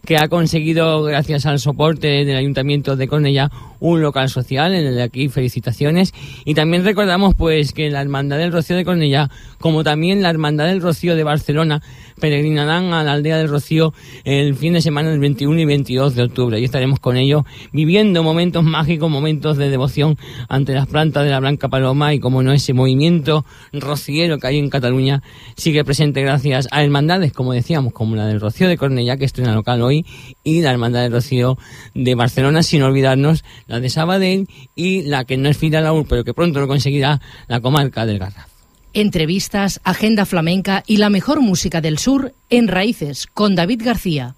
que 0.05 0.19
ha 0.19 0.27
conseguido, 0.27 1.05
gracias 1.05 1.47
al 1.47 1.61
soporte 1.61 2.25
del 2.25 2.37
Ayuntamiento 2.37 2.97
de 2.97 3.07
Cornellá, 3.07 3.49
un 3.79 4.03
local 4.03 4.29
social, 4.29 4.75
en 4.75 4.93
de 4.93 5.03
aquí 5.05 5.29
felicitaciones. 5.29 6.13
Y 6.45 6.55
también 6.55 6.85
recordamos 6.85 7.37
pues 7.37 7.73
que 7.73 7.91
la 7.91 8.03
Hermandad 8.03 8.39
del 8.39 8.51
Rocío 8.51 8.75
de 8.75 8.85
Cornellá, 8.85 9.31
como 9.61 9.85
también 9.85 10.21
la 10.21 10.31
Hermandad 10.31 10.67
del 10.67 10.83
Rocío 10.83 11.15
de 11.15 11.23
Barcelona, 11.23 11.81
peregrinarán 12.21 12.93
a 12.93 13.03
la 13.03 13.13
aldea 13.13 13.39
del 13.39 13.49
Rocío 13.49 13.93
el 14.25 14.55
fin 14.55 14.75
de 14.75 14.81
semana 14.81 15.11
del 15.11 15.21
21 15.21 15.61
y 15.61 15.65
22 15.65 16.15
de 16.15 16.23
octubre. 16.23 16.61
Y 16.61 16.65
estaremos 16.65 17.01
con 17.01 17.17
ellos 17.17 17.45
viviendo 17.73 18.23
momentos 18.23 18.65
mágicos, 18.65 19.11
momentos 19.11 19.57
de 19.57 19.71
devoción 19.71 20.17
ante 20.49 20.75
las 20.75 20.87
plantas 20.87 21.25
de 21.25 21.31
la 21.31 21.41
Blanca 21.41 21.69
Paloma 21.69 22.15
y 22.15 22.21
como 22.21 22.43
no 22.43 22.53
ese 22.53 22.73
movimiento 22.73 23.45
rociero 23.73 24.39
que 24.39 24.47
hay 24.47 24.59
en 24.59 24.71
Cataluña 24.71 25.23
sigue 25.57 25.85
presente 25.85 26.23
gracias 26.23 26.69
a 26.71 26.83
hermandades, 26.83 27.33
como 27.33 27.53
decíamos, 27.53 27.93
como 27.93 28.17
la 28.17 28.27
del 28.27 28.41
Rocío 28.41 28.69
de 28.69 28.77
Cornellá, 28.77 29.17
que 29.17 29.25
estrena 29.25 29.55
local 29.55 29.83
hoy, 29.83 30.05
y 30.43 30.61
la 30.61 30.71
Hermandad 30.71 31.03
del 31.03 31.13
Rocío 31.13 31.59
de 31.95 32.15
Barcelona, 32.15 32.63
sin 32.63 32.83
olvidarnos 32.83 33.45
la 33.67 33.81
de 33.81 33.89
Sabadell 33.89 34.49
y 34.75 35.03
la 35.03 35.25
que 35.25 35.37
no 35.37 35.49
es 35.49 35.57
Fila 35.57 35.81
Laúl, 35.81 36.07
pero 36.09 36.25
que 36.25 36.35
pronto 36.35 36.61
lo 36.61 36.69
conseguirá 36.69 37.21
la 37.49 37.61
comarca 37.61 38.07
del 38.07 38.19
Garraf. 38.19 38.54
Entrevistas, 38.95 39.81
agenda 39.83 40.25
flamenca 40.25 40.85
y 40.87 40.99
la 40.99 41.11
mejor 41.11 41.41
música 41.41 41.81
del 41.81 41.99
sur 41.99 42.33
en 42.49 42.69
Raíces 42.69 43.27
con 43.27 43.57
David 43.57 43.83
García. 43.85 44.37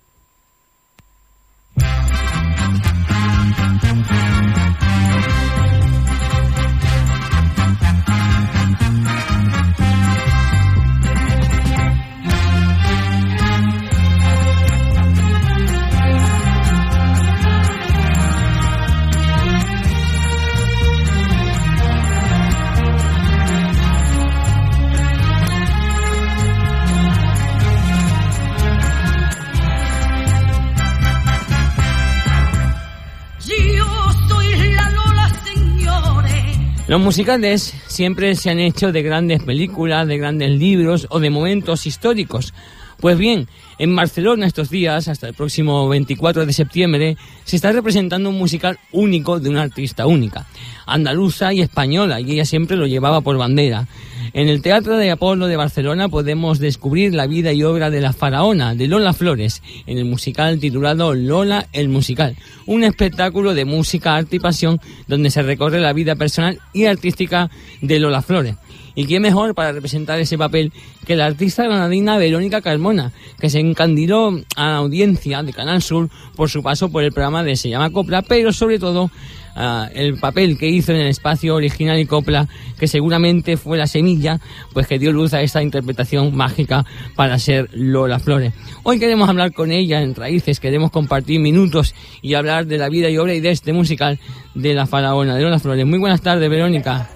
Los 36.88 37.01
musicales 37.01 37.75
siempre 37.88 38.37
se 38.37 38.51
han 38.51 38.61
hecho 38.61 38.92
de 38.92 39.03
grandes 39.03 39.42
películas, 39.42 40.07
de 40.07 40.18
grandes 40.18 40.51
libros 40.53 41.09
o 41.11 41.18
de 41.18 41.31
momentos 41.31 41.85
históricos. 41.85 42.55
Pues 43.01 43.18
bien, 43.18 43.49
en 43.79 43.94
Barcelona 43.96 44.46
estos 44.46 44.70
días, 44.70 45.09
hasta 45.09 45.27
el 45.27 45.35
próximo 45.35 45.88
24 45.88 46.46
de 46.46 46.53
septiembre, 46.53 47.16
se 47.44 47.57
está 47.57 47.72
representando 47.72 48.31
un 48.31 48.38
musical 48.38 48.79
único 48.92 49.40
de 49.40 49.51
una 49.51 49.62
artista 49.62 50.07
única, 50.07 50.46
andaluza 50.87 51.53
y 51.53 51.61
española, 51.61 52.20
y 52.20 52.33
ella 52.33 52.44
siempre 52.44 52.77
lo 52.77 52.87
llevaba 52.87 53.20
por 53.20 53.37
bandera. 53.37 53.88
En 54.32 54.48
el 54.48 54.62
Teatro 54.62 54.96
de 54.96 55.10
Apolo 55.10 55.46
de 55.46 55.56
Barcelona 55.56 56.08
podemos 56.08 56.58
descubrir 56.58 57.14
la 57.14 57.26
vida 57.26 57.52
y 57.52 57.62
obra 57.62 57.90
de 57.90 58.00
la 58.00 58.12
faraona, 58.12 58.74
de 58.74 58.88
Lola 58.88 59.12
Flores, 59.12 59.62
en 59.86 59.98
el 59.98 60.04
musical 60.04 60.58
titulado 60.58 61.14
Lola 61.14 61.68
el 61.72 61.88
Musical, 61.88 62.36
un 62.66 62.84
espectáculo 62.84 63.54
de 63.54 63.64
música, 63.64 64.16
arte 64.16 64.36
y 64.36 64.40
pasión 64.40 64.80
donde 65.06 65.30
se 65.30 65.42
recorre 65.42 65.80
la 65.80 65.92
vida 65.92 66.16
personal 66.16 66.58
y 66.72 66.86
artística 66.86 67.50
de 67.80 67.98
Lola 67.98 68.22
Flores. 68.22 68.56
Y 68.94 69.06
qué 69.06 69.20
mejor 69.20 69.54
para 69.54 69.72
representar 69.72 70.18
ese 70.20 70.38
papel 70.38 70.72
que 71.06 71.16
la 71.16 71.26
artista 71.26 71.64
granadina 71.64 72.16
Verónica 72.16 72.62
Carmona, 72.62 73.12
que 73.38 73.50
se 73.50 73.60
encandiló 73.60 74.40
a 74.56 74.68
la 74.68 74.76
audiencia 74.76 75.42
de 75.42 75.52
Canal 75.52 75.82
Sur 75.82 76.08
por 76.34 76.48
su 76.48 76.62
paso 76.62 76.90
por 76.90 77.04
el 77.04 77.12
programa 77.12 77.44
de 77.44 77.56
Se 77.56 77.68
llama 77.68 77.90
Copla, 77.90 78.22
pero 78.22 78.52
sobre 78.52 78.78
todo 78.78 79.10
ah, 79.56 79.88
el 79.92 80.18
papel 80.18 80.56
que 80.58 80.68
hizo 80.68 80.92
en 80.92 81.00
el 81.00 81.08
espacio 81.08 81.56
original 81.56 81.98
y 81.98 82.06
Copla, 82.06 82.46
que 82.78 82.86
seguramente 82.86 83.56
fue 83.56 83.76
la 83.78 83.86
semilla, 83.86 84.38
pues 84.72 84.86
que 84.86 84.98
dio 84.98 85.10
luz 85.10 85.34
a 85.34 85.40
esta 85.40 85.62
interpretación 85.62 86.36
mágica 86.36 86.84
para 87.16 87.38
ser 87.38 87.68
Lola 87.72 88.18
Flores. 88.18 88.52
Hoy 88.84 89.00
queremos 89.00 89.28
hablar 89.28 89.52
con 89.52 89.72
ella 89.72 90.02
en 90.02 90.14
Raíces, 90.14 90.60
queremos 90.60 90.90
compartir 90.90 91.40
minutos 91.40 91.94
y 92.22 92.34
hablar 92.34 92.66
de 92.66 92.78
la 92.78 92.88
vida 92.88 93.10
y 93.10 93.18
obra 93.18 93.34
y 93.34 93.40
de 93.40 93.50
este 93.50 93.72
musical 93.72 94.20
de 94.54 94.74
la 94.74 94.86
faraona 94.86 95.34
de 95.34 95.42
Lola 95.42 95.58
Flores. 95.58 95.86
Muy 95.86 95.98
buenas 95.98 96.20
tardes, 96.20 96.48
Verónica. 96.48 97.08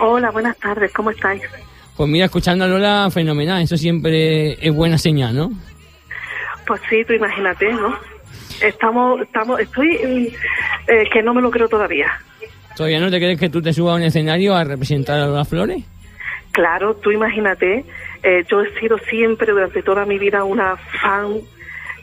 Hola, 0.00 0.30
buenas 0.30 0.56
tardes, 0.58 0.92
¿cómo 0.92 1.10
estáis? 1.10 1.42
Pues 1.96 2.10
mira, 2.10 2.26
escuchando 2.26 2.66
a 2.66 2.68
Lola, 2.68 3.08
fenomenal. 3.10 3.62
Eso 3.62 3.76
siempre 3.76 4.52
es 4.60 4.74
buena 4.74 4.98
señal, 4.98 5.34
¿no? 5.34 5.50
Pues 6.66 6.80
sí, 6.90 7.02
tú 7.06 7.14
imagínate, 7.14 7.72
¿no? 7.72 8.15
Estamos, 8.62 9.20
estamos, 9.22 9.60
estoy 9.60 9.98
mm, 9.98 10.90
eh, 10.90 11.08
que 11.12 11.22
no 11.22 11.34
me 11.34 11.42
lo 11.42 11.50
creo 11.50 11.68
todavía. 11.68 12.10
¿Todavía 12.76 13.00
no 13.00 13.10
te 13.10 13.18
crees 13.18 13.38
que 13.40 13.48
tú 13.48 13.62
te 13.62 13.72
subas 13.72 13.92
a 13.94 13.96
un 13.96 14.02
escenario 14.02 14.54
a 14.54 14.64
representar 14.64 15.18
a 15.20 15.26
Lola 15.26 15.44
Flores? 15.44 15.82
Claro, 16.52 16.94
tú 16.96 17.10
imagínate, 17.10 17.84
eh, 18.22 18.44
yo 18.50 18.62
he 18.62 18.78
sido 18.80 18.98
siempre 18.98 19.52
durante 19.52 19.82
toda 19.82 20.04
mi 20.06 20.18
vida 20.18 20.44
una 20.44 20.76
fan 20.76 21.36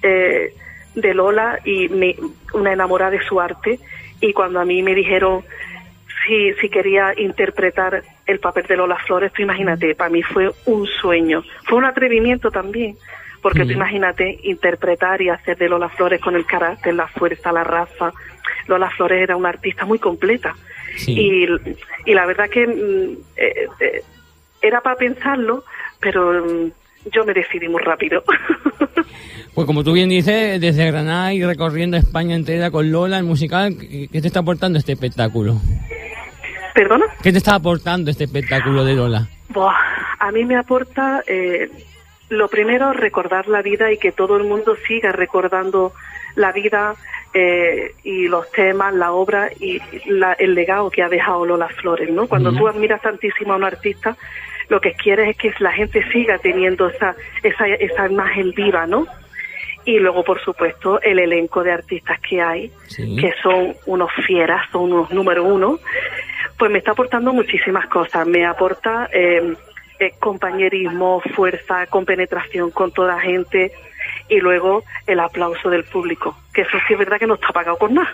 eh, 0.01 0.53
de 0.95 1.13
Lola 1.13 1.59
y 1.65 1.89
me- 1.89 2.15
una 2.53 2.73
enamorada 2.73 3.11
de 3.11 3.23
su 3.23 3.39
arte 3.41 3.79
y 4.21 4.31
cuando 4.33 4.59
a 4.59 4.65
mí 4.65 4.81
me 4.83 4.93
dijeron 4.95 5.43
si, 6.25 6.53
si 6.61 6.69
quería 6.69 7.13
interpretar 7.17 8.03
el 8.25 8.39
papel 8.39 8.65
de 8.67 8.77
Lola 8.77 8.97
Flores, 9.05 9.33
tú 9.33 9.41
imagínate, 9.41 9.95
para 9.95 10.09
mí 10.09 10.21
fue 10.23 10.49
un 10.65 10.85
sueño, 10.85 11.43
fue 11.65 11.77
un 11.79 11.85
atrevimiento 11.85 12.49
también, 12.51 12.95
porque 13.43 13.65
tú 13.65 13.71
imagínate 13.71 14.39
interpretar 14.43 15.21
y 15.21 15.29
hacer 15.29 15.57
de 15.57 15.69
Lola 15.69 15.89
Flores 15.89 16.19
con 16.19 16.35
el 16.35 16.45
carácter, 16.45 16.95
la 16.95 17.07
fuerza, 17.07 17.51
la 17.51 17.63
raza. 17.63 18.11
Lola 18.67 18.89
Flores 18.89 19.21
era 19.21 19.35
una 19.35 19.49
artista 19.49 19.85
muy 19.85 19.99
completa 19.99 20.55
y, 21.05 21.45
y 22.05 22.13
la 22.13 22.25
verdad 22.25 22.49
que 22.49 22.65
mm, 22.65 23.17
eh, 23.35 23.67
eh, 23.79 24.03
era 24.61 24.81
para 24.81 24.95
pensarlo, 24.95 25.65
pero 25.99 26.43
mm, 26.45 26.71
yo 27.11 27.25
me 27.25 27.33
decidí 27.33 27.67
muy 27.67 27.81
rápido. 27.81 28.23
Pues 29.53 29.67
como 29.67 29.83
tú 29.83 29.93
bien 29.93 30.09
dices, 30.09 30.59
desde 30.59 30.87
Granada 30.87 31.31
y 31.31 31.43
recorriendo 31.43 31.95
España 31.95 32.35
entera 32.35 32.71
con 32.71 32.91
Lola, 32.91 33.19
el 33.19 33.23
musical, 33.23 33.75
¿qué 33.79 34.07
qué 34.11 34.19
te 34.19 34.25
está 34.25 34.39
aportando 34.39 34.79
este 34.79 34.93
espectáculo? 34.93 35.61
¿Perdona? 36.73 37.05
¿Qué 37.21 37.31
te 37.31 37.37
está 37.37 37.53
aportando 37.53 38.09
este 38.09 38.23
espectáculo 38.23 38.83
de 38.83 38.95
Lola? 38.95 39.27
Buah, 39.49 39.75
a 40.17 40.31
mí 40.31 40.43
me 40.43 40.55
aporta, 40.55 41.21
eh, 41.27 41.69
lo 42.37 42.47
primero, 42.47 42.93
recordar 42.93 43.47
la 43.47 43.61
vida 43.61 43.91
y 43.91 43.97
que 43.97 44.11
todo 44.11 44.37
el 44.37 44.43
mundo 44.43 44.75
siga 44.87 45.11
recordando 45.11 45.93
la 46.35 46.51
vida 46.51 46.95
eh, 47.33 47.93
y 48.03 48.27
los 48.27 48.51
temas, 48.51 48.93
la 48.93 49.11
obra 49.11 49.49
y 49.59 49.79
la- 50.05 50.33
el 50.33 50.53
legado 50.53 50.89
que 50.91 51.01
ha 51.03 51.09
dejado 51.09 51.45
Lola 51.45 51.67
Flores, 51.69 52.09
¿no? 52.09 52.27
Cuando 52.27 52.51
tú 52.59 52.67
admiras 52.67 53.01
tantísimo 53.01 53.53
a 53.53 53.55
un 53.57 53.63
artista, 53.63 54.15
lo 54.69 54.79
que 54.79 54.93
quieres 54.93 55.29
es 55.29 55.37
que 55.37 55.53
la 55.59 55.71
gente 55.71 56.03
siga 56.11 56.37
teniendo 56.37 56.87
esa, 56.89 57.15
esa, 57.41 57.67
esa 57.67 58.07
imagen 58.07 58.51
viva, 58.51 58.85
¿no? 58.85 59.07
Y 59.85 59.99
luego, 59.99 60.23
por 60.23 60.41
supuesto, 60.41 61.01
el 61.01 61.19
elenco 61.19 61.61
de 61.63 61.71
artistas 61.73 62.19
que 62.21 62.41
hay, 62.41 62.71
que 63.19 63.33
son 63.41 63.75
unos 63.85 64.09
fieras, 64.25 64.61
son 64.71 64.93
unos 64.93 65.11
número 65.11 65.43
uno, 65.43 65.79
pues 66.57 66.71
me 66.71 66.77
está 66.77 66.91
aportando 66.91 67.33
muchísimas 67.33 67.87
cosas. 67.87 68.25
Me 68.25 68.45
aporta 68.45 69.09
eh, 69.11 69.55
eh, 69.99 70.11
compañerismo, 70.19 71.21
fuerza, 71.35 71.85
compenetración 71.87 72.71
con 72.71 72.91
toda 72.91 73.19
gente 73.19 73.71
y 74.29 74.37
luego 74.39 74.83
el 75.07 75.19
aplauso 75.19 75.69
del 75.69 75.83
público, 75.83 76.37
que 76.53 76.61
eso 76.61 76.77
sí 76.87 76.93
es 76.93 76.99
verdad 76.99 77.17
que 77.19 77.27
no 77.27 77.35
está 77.35 77.47
pagado 77.53 77.77
con 77.77 77.93
nada. 77.93 78.09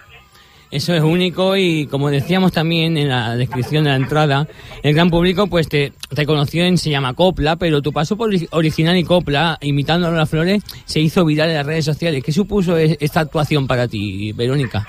Eso 0.72 0.94
es 0.94 1.02
único 1.02 1.58
y 1.58 1.88
como 1.88 2.12
decíamos 2.12 2.52
también 2.52 2.96
en 2.96 3.10
la 3.10 3.36
descripción 3.36 3.86
de 3.86 3.90
la 3.90 3.96
entrada, 3.96 4.48
el 4.84 4.94
gran 4.94 5.10
público 5.10 5.48
pues 5.48 5.68
te, 5.68 5.94
te 6.14 6.28
conoció 6.28 6.64
en 6.64 6.78
Se 6.78 6.92
llama 6.92 7.16
Copla, 7.16 7.56
pero 7.56 7.82
tu 7.82 7.92
paso 7.92 8.16
por 8.18 8.30
ori- 8.30 8.48
original 8.52 8.96
y 8.96 9.04
Copla, 9.04 9.58
imitando 9.62 10.06
a 10.08 10.12
Lola 10.12 10.28
Flores, 10.28 10.62
se 10.86 11.00
hizo 11.00 11.26
viral 11.26 11.50
en 11.50 11.56
las 11.56 11.66
redes 11.66 11.86
sociales. 11.86 12.24
¿Qué 12.24 12.32
supuso 12.32 12.78
esta 12.78 13.22
actuación 13.22 13.66
para 13.66 13.88
ti, 13.88 14.32
Verónica? 14.34 14.88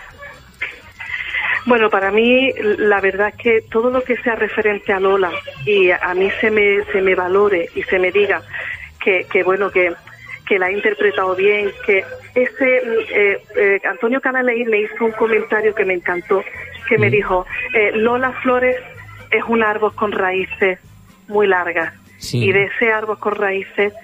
Bueno, 1.66 1.90
para 1.90 2.10
mí 2.10 2.52
la 2.78 3.00
verdad 3.00 3.28
es 3.28 3.34
que 3.36 3.60
todo 3.70 3.90
lo 3.90 4.02
que 4.02 4.16
sea 4.18 4.34
referente 4.34 4.92
a 4.92 5.00
Lola 5.00 5.30
y 5.66 5.90
a 5.90 6.14
mí 6.14 6.30
se 6.40 6.50
me, 6.50 6.84
se 6.86 7.02
me 7.02 7.14
valore 7.14 7.68
y 7.74 7.82
se 7.82 7.98
me 7.98 8.10
diga 8.10 8.42
que, 9.02 9.26
que 9.30 9.42
bueno, 9.42 9.70
que, 9.70 9.92
que 10.46 10.58
la 10.58 10.66
ha 10.66 10.72
interpretado 10.72 11.36
bien, 11.36 11.70
que 11.84 12.04
ese 12.34 12.82
mm, 12.84 12.98
eh, 13.10 13.38
eh, 13.56 13.80
Antonio 13.84 14.20
Canaleí 14.20 14.64
me 14.64 14.80
hizo 14.80 15.04
un 15.04 15.12
comentario 15.12 15.74
que 15.74 15.84
me 15.84 15.94
encantó, 15.94 16.42
que 16.88 16.98
me 16.98 17.10
dijo, 17.10 17.46
eh, 17.74 17.92
Lola 17.94 18.32
Flores 18.42 18.76
es 19.30 19.44
un 19.46 19.62
árbol 19.62 19.94
con 19.94 20.12
raíces 20.12 20.78
muy 21.28 21.46
largas 21.46 21.94
Sí. 22.18 22.44
y 22.44 22.52
de 22.52 22.64
ese 22.64 22.92
árbol 22.92 23.18
con 23.18 23.34
raíces 23.34 23.94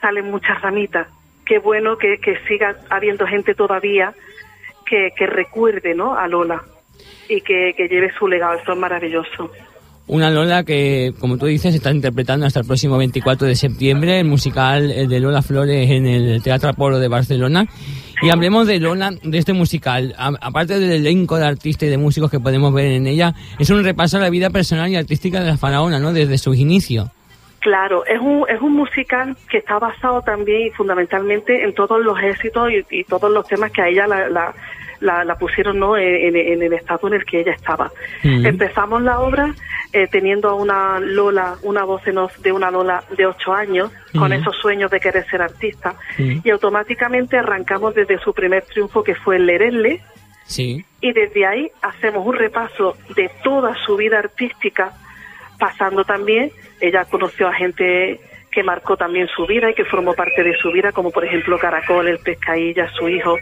salen 0.00 0.30
muchas 0.30 0.60
ramitas. 0.62 1.08
Qué 1.44 1.58
bueno 1.58 1.98
que, 1.98 2.18
que 2.18 2.38
siga 2.46 2.76
habiendo 2.88 3.26
gente 3.26 3.54
todavía 3.54 4.14
que, 4.86 5.12
que 5.16 5.26
recuerde 5.26 5.94
¿no? 5.94 6.16
a 6.16 6.26
Lola 6.28 6.62
y 7.28 7.40
que, 7.40 7.74
que 7.76 7.88
lleve 7.88 8.10
su 8.18 8.26
legado. 8.28 8.54
Eso 8.58 8.72
es 8.72 8.78
maravilloso. 8.78 9.50
Una 10.08 10.30
Lola 10.30 10.62
que, 10.62 11.12
como 11.18 11.36
tú 11.36 11.46
dices, 11.46 11.74
está 11.74 11.90
interpretando 11.90 12.46
hasta 12.46 12.60
el 12.60 12.66
próximo 12.66 12.96
24 12.96 13.46
de 13.48 13.56
septiembre 13.56 14.20
el 14.20 14.26
musical 14.26 14.88
eh, 14.92 15.08
de 15.08 15.18
Lola 15.18 15.42
Flores 15.42 15.90
en 15.90 16.06
el 16.06 16.40
Teatro 16.44 16.68
Apolo 16.70 17.00
de 17.00 17.08
Barcelona. 17.08 17.66
Y 18.22 18.28
hablemos 18.30 18.68
de 18.68 18.78
Lola, 18.78 19.10
de 19.22 19.36
este 19.38 19.52
musical. 19.52 20.14
A- 20.16 20.30
aparte 20.40 20.78
del 20.78 20.92
elenco 20.92 21.36
de 21.38 21.46
artistas 21.46 21.88
y 21.88 21.90
de 21.90 21.98
músicos 21.98 22.30
que 22.30 22.38
podemos 22.38 22.72
ver 22.72 22.92
en 22.92 23.08
ella, 23.08 23.34
es 23.58 23.68
un 23.70 23.82
repaso 23.82 24.18
a 24.18 24.20
la 24.20 24.30
vida 24.30 24.48
personal 24.50 24.88
y 24.88 24.94
artística 24.96 25.40
de 25.40 25.46
la 25.50 25.56
faraona, 25.56 25.98
¿no? 25.98 26.12
Desde 26.12 26.38
sus 26.38 26.56
inicios. 26.56 27.08
Claro, 27.58 28.06
es 28.06 28.20
un, 28.20 28.44
es 28.48 28.60
un 28.62 28.74
musical 28.74 29.36
que 29.50 29.58
está 29.58 29.80
basado 29.80 30.22
también 30.22 30.68
y 30.68 30.70
fundamentalmente 30.70 31.64
en 31.64 31.74
todos 31.74 32.00
los 32.00 32.16
éxitos 32.22 32.70
y, 32.70 33.00
y 33.00 33.02
todos 33.02 33.28
los 33.32 33.44
temas 33.48 33.72
que 33.72 33.82
a 33.82 33.88
ella 33.88 34.06
la, 34.06 34.28
la, 34.28 34.54
la, 35.00 35.24
la 35.24 35.36
pusieron 35.36 35.78
¿no? 35.78 35.96
en, 35.96 36.36
en- 36.36 36.62
el 36.62 36.72
estado 36.72 37.08
en 37.08 37.14
el 37.14 37.24
que 37.24 37.40
ella 37.40 37.52
estaba. 37.52 37.90
Mm. 38.22 38.46
Empezamos 38.46 39.02
la 39.02 39.20
obra 39.20 39.54
eh, 39.92 40.06
teniendo 40.08 40.48
a 40.50 40.54
una 40.54 40.98
Lola, 41.00 41.54
una 41.62 41.84
voz 41.84 42.06
en 42.06 42.18
off 42.18 42.36
de 42.38 42.52
una 42.52 42.70
Lola 42.70 43.02
de 43.16 43.26
ocho 43.26 43.52
años, 43.52 43.90
con 44.18 44.30
Mm. 44.30 44.34
esos 44.34 44.56
sueños 44.56 44.90
de 44.90 45.00
querer 45.00 45.24
ser 45.26 45.42
artista, 45.42 45.94
Mm. 46.18 46.40
y 46.44 46.50
automáticamente 46.50 47.36
arrancamos 47.38 47.94
desde 47.94 48.18
su 48.18 48.32
primer 48.34 48.62
triunfo 48.64 49.02
que 49.04 49.14
fue 49.14 49.36
el 49.36 49.46
Lerele, 49.46 50.00
Sí. 50.44 50.84
y 51.00 51.12
desde 51.12 51.44
ahí 51.46 51.70
hacemos 51.82 52.24
un 52.26 52.34
repaso 52.36 52.96
de 53.16 53.30
toda 53.42 53.74
su 53.84 53.96
vida 53.96 54.18
artística, 54.18 54.92
pasando 55.58 56.04
también, 56.04 56.50
ella 56.80 57.04
conoció 57.06 57.48
a 57.48 57.52
gente 57.54 58.20
que 58.52 58.62
marcó 58.62 58.96
también 58.96 59.28
su 59.28 59.46
vida 59.46 59.70
y 59.70 59.74
que 59.74 59.84
formó 59.84 60.14
parte 60.14 60.42
de 60.42 60.56
su 60.56 60.70
vida, 60.72 60.92
como 60.92 61.10
por 61.10 61.24
ejemplo 61.24 61.58
Caracol, 61.58 62.08
el 62.08 62.18
Pescailla, 62.18 62.88
su 62.90 63.08
hijo, 63.08 63.36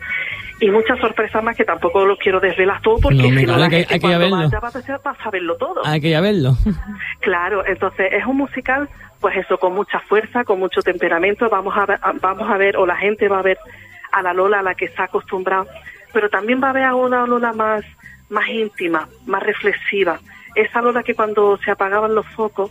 y 0.60 0.70
muchas 0.70 0.98
sorpresas 1.00 1.42
más 1.42 1.56
que 1.56 1.64
tampoco 1.64 2.04
lo 2.06 2.16
quiero 2.16 2.40
desvelar 2.40 2.80
todo 2.80 2.98
porque 2.98 3.16
No, 3.30 3.40
si 3.40 3.46
no 3.46 3.56
la 3.56 3.64
hay 3.66 3.70
gente 3.70 3.94
hay 3.94 4.00
que 4.00 4.06
verlo. 4.18 4.36
vaya 4.36 4.60
va 5.04 5.10
a 5.10 5.22
saberlo 5.22 5.56
todo. 5.56 5.80
Hay 5.84 6.00
que 6.00 6.10
ya 6.10 6.20
verlo. 6.20 6.56
Claro, 7.20 7.64
entonces 7.66 8.12
es 8.12 8.24
un 8.26 8.36
musical, 8.36 8.88
pues 9.20 9.36
eso, 9.36 9.58
con 9.58 9.74
mucha 9.74 9.98
fuerza, 10.00 10.44
con 10.44 10.58
mucho 10.58 10.82
temperamento. 10.82 11.48
Vamos 11.48 11.74
a 11.76 11.86
ver, 11.86 11.98
vamos 12.20 12.48
a 12.50 12.56
ver, 12.58 12.76
o 12.76 12.84
la 12.86 12.96
gente 12.96 13.28
va 13.28 13.38
a 13.38 13.42
ver 13.42 13.58
a 14.12 14.22
la 14.22 14.34
Lola 14.34 14.60
a 14.60 14.62
la 14.62 14.74
que 14.74 14.84
está 14.84 15.04
acostumbrada, 15.04 15.64
pero 16.12 16.28
también 16.28 16.62
va 16.62 16.70
a 16.70 16.74
ver 16.74 16.84
a 16.84 16.94
una 16.94 17.26
Lola 17.26 17.52
más, 17.52 17.82
más 18.28 18.46
íntima, 18.48 19.08
más 19.26 19.42
reflexiva. 19.42 20.18
Esa 20.54 20.82
Lola 20.82 21.02
que 21.02 21.14
cuando 21.14 21.56
se 21.58 21.70
apagaban 21.70 22.14
los 22.14 22.26
focos, 22.28 22.70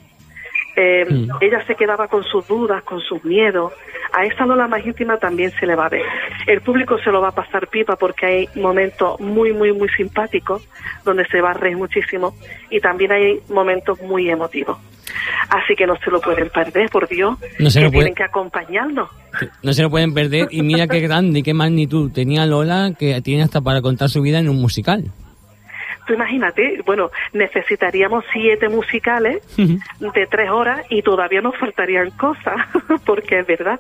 Eh, 0.76 1.06
Mm. 1.10 1.30
Ella 1.42 1.66
se 1.68 1.76
quedaba 1.76 2.08
con 2.08 2.24
sus 2.24 2.48
dudas, 2.48 2.84
con 2.84 3.00
sus 3.02 3.24
miedos. 3.24 3.74
A 4.12 4.26
esa 4.26 4.46
Lola 4.46 4.68
más 4.68 4.86
íntima 4.86 5.18
también 5.18 5.52
se 5.60 5.66
le 5.66 5.76
va 5.76 5.86
a 5.88 5.90
ver. 5.90 6.04
El 6.48 6.62
público 6.62 6.98
se 7.00 7.12
lo 7.12 7.22
va 7.22 7.30
a 7.30 7.32
pasar 7.36 7.68
pipa 7.68 7.96
porque 7.96 8.26
hay 8.26 8.50
momentos 8.56 9.20
muy, 9.20 9.54
muy, 9.54 9.72
muy 9.74 9.90
simpáticos 9.90 10.68
donde 11.04 11.26
se 11.28 11.42
va 11.42 11.52
a 11.52 11.54
reír 11.54 11.78
muchísimo 11.78 12.36
y 12.70 12.80
también 12.80 13.12
hay 13.12 13.40
momentos 13.50 14.00
muy 14.02 14.30
emotivos. 14.30 14.78
Así 15.50 15.76
que 15.76 15.86
no 15.86 15.96
se 15.98 16.10
lo 16.12 16.22
pueden 16.22 16.50
perder, 16.50 16.90
por 16.90 17.08
Dios, 17.08 17.38
No 17.60 17.70
se 17.70 17.80
que 17.80 17.86
lo 17.86 17.92
puede- 17.92 18.06
tienen 18.06 18.16
que 18.16 18.24
acompañarnos. 18.24 19.10
No 19.62 19.74
se 19.74 19.82
lo 19.84 19.90
pueden 19.90 20.14
perder. 20.14 20.48
Y 20.52 20.62
mira 20.64 20.88
qué 20.88 21.00
grande 21.00 21.40
y 21.40 21.44
qué 21.44 21.54
magnitud 21.54 22.12
tenía 22.12 22.46
Lola, 22.46 22.94
que 22.98 23.20
tiene 23.22 23.44
hasta 23.44 23.62
para 23.62 23.82
contar 23.82 24.10
su 24.10 24.22
vida 24.22 24.40
en 24.40 24.50
un 24.50 24.60
musical. 24.62 25.06
Tú 26.06 26.14
imagínate, 26.14 26.82
bueno, 26.86 27.12
necesitaríamos 27.32 28.26
siete 28.32 28.70
musicales 28.70 29.42
de 29.58 30.28
tres 30.28 30.50
horas 30.50 30.86
y 30.90 31.02
todavía 31.02 31.42
nos 31.42 31.58
faltarían 31.58 32.12
cosas, 32.12 32.56
porque 33.06 33.40
es 33.40 33.48
verdad. 33.48 33.80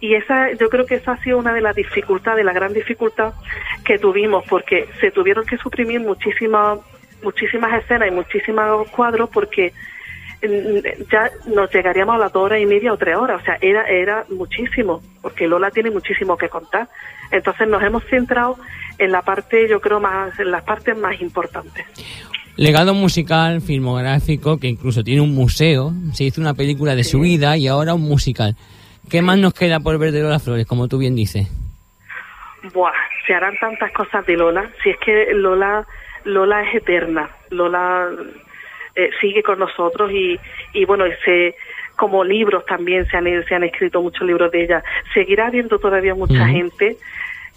Y 0.00 0.14
esa, 0.14 0.52
yo 0.52 0.68
creo 0.68 0.86
que 0.86 0.96
esa 0.96 1.12
ha 1.12 1.22
sido 1.22 1.38
una 1.38 1.54
de 1.54 1.60
las 1.60 1.74
dificultades, 1.74 2.44
la 2.44 2.52
gran 2.52 2.72
dificultad 2.72 3.32
que 3.84 3.98
tuvimos, 3.98 4.44
porque 4.48 4.88
se 5.00 5.10
tuvieron 5.10 5.46
que 5.46 5.56
suprimir 5.58 6.00
muchísimas, 6.00 6.78
muchísimas 7.22 7.82
escenas 7.82 8.08
y 8.08 8.10
muchísimos 8.10 8.88
cuadros, 8.90 9.30
porque 9.30 9.72
ya 11.10 11.30
nos 11.46 11.72
llegaríamos 11.72 12.16
a 12.16 12.18
las 12.18 12.32
dos 12.32 12.44
horas 12.44 12.60
y 12.60 12.66
media 12.66 12.92
o 12.92 12.96
tres 12.96 13.16
horas, 13.16 13.40
o 13.40 13.44
sea, 13.44 13.58
era, 13.60 13.84
era 13.84 14.24
muchísimo, 14.28 15.00
porque 15.20 15.46
Lola 15.46 15.70
tiene 15.70 15.90
muchísimo 15.90 16.36
que 16.36 16.48
contar. 16.48 16.88
Entonces 17.30 17.68
nos 17.68 17.82
hemos 17.82 18.04
centrado 18.04 18.58
en 18.98 19.12
la 19.12 19.22
parte, 19.22 19.68
yo 19.68 19.80
creo, 19.80 20.00
más, 20.00 20.38
en 20.38 20.50
las 20.50 20.64
partes 20.64 20.96
más 20.96 21.20
importantes. 21.20 21.86
Legado 22.56 22.92
musical, 22.92 23.62
filmográfico, 23.62 24.58
que 24.58 24.68
incluso 24.68 25.02
tiene 25.02 25.22
un 25.22 25.34
museo. 25.34 25.92
Se 26.12 26.24
hizo 26.24 26.40
una 26.40 26.54
película 26.54 26.94
de 26.94 27.04
su 27.04 27.20
vida 27.20 27.56
y 27.56 27.66
ahora 27.66 27.94
un 27.94 28.02
musical. 28.02 28.56
¿Qué 29.10 29.22
más 29.22 29.38
nos 29.38 29.54
queda 29.54 29.80
por 29.80 29.98
ver 29.98 30.12
de 30.12 30.20
Lola 30.20 30.38
Flores, 30.38 30.66
como 30.66 30.86
tú 30.88 30.98
bien 30.98 31.14
dices? 31.16 31.48
Buah, 32.74 32.92
se 33.26 33.34
harán 33.34 33.56
tantas 33.58 33.90
cosas 33.92 34.26
de 34.26 34.36
Lola. 34.36 34.70
Si 34.82 34.90
es 34.90 34.98
que 34.98 35.32
Lola, 35.32 35.86
Lola 36.24 36.62
es 36.62 36.74
eterna. 36.76 37.30
Lola 37.50 38.08
eh, 38.94 39.10
sigue 39.20 39.42
con 39.42 39.58
nosotros 39.58 40.10
y, 40.12 40.38
y 40.72 40.84
bueno, 40.84 41.04
se, 41.24 41.54
como 41.96 42.24
libros 42.24 42.64
también 42.66 43.06
se 43.06 43.16
han, 43.16 43.24
se 43.48 43.54
han 43.54 43.64
escrito 43.64 44.02
muchos 44.02 44.26
libros 44.26 44.50
de 44.52 44.64
ella. 44.64 44.82
Seguirá 45.14 45.46
habiendo 45.46 45.78
todavía 45.78 46.14
mucha 46.14 46.46
gente 46.46 46.96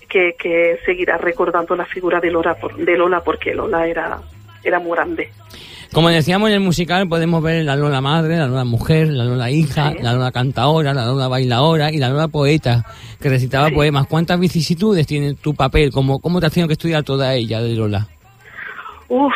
que, 0.10 0.36
que 0.38 0.80
seguirá 0.86 1.18
recordando 1.18 1.76
la 1.76 1.86
figura 1.86 2.20
de 2.20 2.32
Lola, 2.32 2.56
por- 2.56 2.76
de 2.76 2.98
Lola 2.98 3.22
porque 3.22 3.54
Lola 3.56 3.88
era, 3.88 4.20
era 4.64 4.80
muy 4.80 4.92
grande. 4.96 5.30
Como 5.94 6.10
decíamos 6.10 6.50
en 6.50 6.56
el 6.56 6.60
musical, 6.62 7.08
podemos 7.08 7.42
ver 7.42 7.64
la 7.64 7.76
Lola 7.78 8.02
madre, 8.02 8.36
la 8.36 8.48
Lola 8.48 8.66
mujer, 8.66 9.08
la 9.08 9.24
Lola 9.24 9.50
hija, 9.50 9.94
la 10.02 10.12
Lola 10.14 10.32
cantaora, 10.32 10.94
la 10.94 11.06
Lola 11.06 11.28
bailadora 11.30 11.90
y 11.92 11.98
la 12.00 12.10
Lola 12.10 12.28
poeta, 12.28 12.84
que 13.22 13.30
recitaba 13.30 13.70
poemas. 13.70 14.06
¿Cuántas 14.08 14.38
vicisitudes 14.40 15.08
tiene 15.08 15.36
tu 15.36 15.54
papel? 15.56 15.92
¿Cómo, 15.92 16.20
cómo 16.20 16.40
te 16.42 16.48
has 16.48 16.54
tenido 16.54 16.68
que 16.68 16.74
estudiar 16.74 17.04
toda 17.04 17.34
ella 17.34 17.62
de 17.62 17.76
Lola? 17.76 18.08
Uf, 19.08 19.34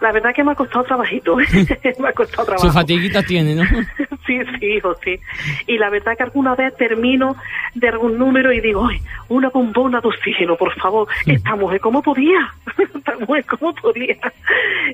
la 0.00 0.12
verdad 0.12 0.34
que 0.34 0.44
me 0.44 0.52
ha 0.52 0.54
costado 0.54 0.84
trabajito. 0.84 1.36
me 1.98 2.08
ha 2.08 2.12
costado 2.12 2.44
trabajo. 2.44 2.66
Sus 2.66 2.74
fatiguitas 2.74 3.24
tiene, 3.24 3.54
¿no? 3.54 3.64
Sí, 4.26 4.40
sí, 4.58 4.66
hijo, 4.66 4.92
sí. 5.04 5.20
Y 5.68 5.78
la 5.78 5.88
verdad 5.88 6.16
que 6.16 6.24
alguna 6.24 6.56
vez 6.56 6.76
termino 6.76 7.36
de 7.76 7.88
algún 7.88 8.18
número 8.18 8.52
y 8.52 8.60
digo, 8.60 8.84
ay, 8.88 9.00
una 9.28 9.50
bombona 9.50 10.00
de 10.00 10.08
oxígeno, 10.08 10.56
por 10.56 10.74
favor. 10.74 11.06
Esta 11.24 11.54
mujer, 11.54 11.80
¿cómo 11.80 12.02
podía? 12.02 12.52
Esta 12.76 13.16
mujer, 13.18 13.44
¿cómo 13.46 13.72
podía? 13.72 14.16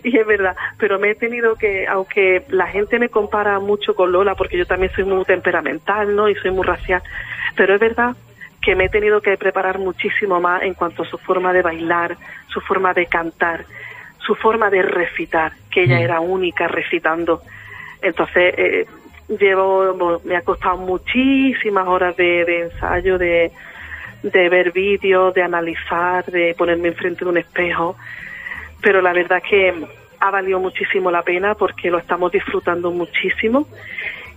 Y 0.05 0.19
es 0.19 0.27
verdad, 0.27 0.55
pero 0.77 0.99
me 0.99 1.13
he 1.13 1.15
tenido 1.15 1.55
que, 1.55 1.87
aunque 1.87 2.45
la 2.51 2.67
gente 2.67 2.99
me 2.99 3.09
compara 3.09 3.59
mucho 3.59 3.95
con 3.95 4.13
Lola, 4.13 4.35
porque 4.35 4.59
yo 4.59 4.67
también 4.67 4.93
soy 4.95 5.05
muy 5.05 5.25
temperamental, 5.25 6.15
¿no? 6.15 6.29
Y 6.29 6.35
soy 6.35 6.51
muy 6.51 6.67
racial, 6.67 7.03
pero 7.57 7.75
es 7.75 7.81
verdad 7.81 8.15
que 8.63 8.77
me 8.77 8.85
he 8.85 8.89
tenido 8.89 9.21
que 9.21 9.37
preparar 9.37 9.79
muchísimo 9.79 10.41
más 10.41 10.63
en 10.63 10.75
cuanto 10.75 11.03
a 11.03 11.07
su 11.07 11.19
forma 11.19 11.53
de 11.53 11.63
bailar, 11.63 12.17
su 12.47 12.61
forma 12.61 12.95
de 12.95 13.07
cantar, 13.07 13.65
su 14.27 14.35
forma 14.35 14.71
de 14.71 14.83
recitar, 14.83 15.53
que 15.71 15.85
ella 15.85 15.99
Mm. 15.99 16.03
era 16.03 16.21
única 16.21 16.69
recitando. 16.69 17.43
Entonces, 18.01 18.55
eh, 18.57 18.87
llevo, 19.29 20.21
me 20.25 20.37
ha 20.37 20.43
costado 20.43 20.77
muchísimas 20.79 21.87
horas 21.89 22.17
de, 22.17 22.45
de 22.45 22.61
ensayo, 22.63 23.19
de, 23.19 23.51
de 24.23 24.49
ver 24.49 24.73
vídeos, 24.73 25.35
de 25.35 25.43
analizar, 25.43 26.25
de 26.27 26.55
ponerme 26.57 26.89
enfrente 26.89 27.25
de 27.25 27.31
un 27.31 27.39
espejo, 27.39 27.97
pero 28.81 29.01
la 29.01 29.13
verdad 29.13 29.43
que 29.43 29.75
ha 30.21 30.31
valido 30.31 30.61
muchísimo 30.61 31.11
la 31.11 31.23
pena 31.23 31.55
porque 31.55 31.91
lo 31.91 31.99
estamos 31.99 32.31
disfrutando 32.31 32.91
muchísimo 32.93 33.67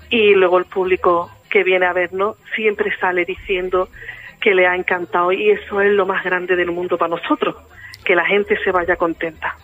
y 0.09 0.33
luego 0.33 0.57
el 0.57 0.65
público 0.65 1.29
que 1.49 1.63
viene 1.63 1.85
a 1.85 1.93
vernos 1.93 2.37
siempre 2.55 2.95
sale 2.97 3.25
diciendo 3.25 3.89
que 4.41 4.53
le 4.55 4.67
ha 4.67 4.75
encantado 4.75 5.31
y 5.31 5.51
eso 5.51 5.81
es 5.81 5.91
lo 5.91 6.05
más 6.05 6.23
grande 6.23 6.55
del 6.55 6.71
mundo 6.71 6.97
para 6.97 7.15
nosotros, 7.15 7.55
que 8.03 8.15
la 8.15 8.25
gente 8.25 8.57
se 8.63 8.71
vaya 8.71 8.95
contenta. 8.95 9.55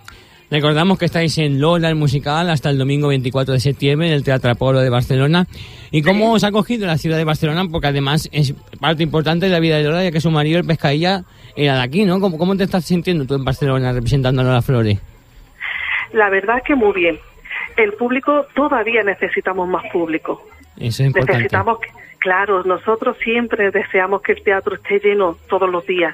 Recordamos 0.51 0.99
que 0.99 1.05
estáis 1.05 1.37
en 1.37 1.61
Lola, 1.61 1.87
el 1.87 1.95
musical, 1.95 2.49
hasta 2.49 2.69
el 2.69 2.77
domingo 2.77 3.07
24 3.07 3.53
de 3.53 3.61
septiembre 3.61 4.07
en 4.07 4.13
el 4.13 4.25
Teatro 4.25 4.51
Apolo 4.51 4.81
de 4.81 4.89
Barcelona. 4.89 5.45
¿Y 5.91 6.01
cómo 6.01 6.33
os 6.33 6.43
ha 6.43 6.51
cogido 6.51 6.85
la 6.85 6.97
ciudad 6.97 7.15
de 7.15 7.23
Barcelona? 7.23 7.63
Porque 7.71 7.87
además 7.87 8.27
es 8.33 8.53
parte 8.81 9.01
importante 9.01 9.45
de 9.45 9.51
la 9.53 9.61
vida 9.61 9.77
de 9.77 9.83
Lola, 9.83 10.03
ya 10.03 10.11
que 10.11 10.19
su 10.19 10.29
marido, 10.29 10.59
el 10.59 10.65
pescadilla, 10.65 11.21
era 11.55 11.75
de 11.75 11.81
aquí, 11.81 12.03
¿no? 12.03 12.19
¿Cómo, 12.19 12.37
cómo 12.37 12.57
te 12.57 12.65
estás 12.65 12.83
sintiendo 12.83 13.25
tú 13.25 13.35
en 13.35 13.45
Barcelona 13.45 13.93
representando 13.93 14.41
a 14.41 14.43
Lola 14.43 14.61
Flores? 14.61 14.99
La 16.11 16.29
verdad 16.29 16.61
que 16.65 16.75
muy 16.75 16.91
bien. 16.91 17.17
El 17.77 17.93
público 17.93 18.45
todavía 18.53 19.03
necesitamos 19.03 19.69
más 19.69 19.85
público. 19.93 20.43
Eso 20.75 21.03
es 21.03 21.07
importante. 21.07 21.43
Necesitamos, 21.43 21.77
claro, 22.19 22.65
nosotros 22.65 23.15
siempre 23.23 23.71
deseamos 23.71 24.21
que 24.21 24.33
el 24.33 24.43
teatro 24.43 24.75
esté 24.75 24.99
lleno 24.99 25.37
todos 25.47 25.69
los 25.71 25.85
días 25.87 26.13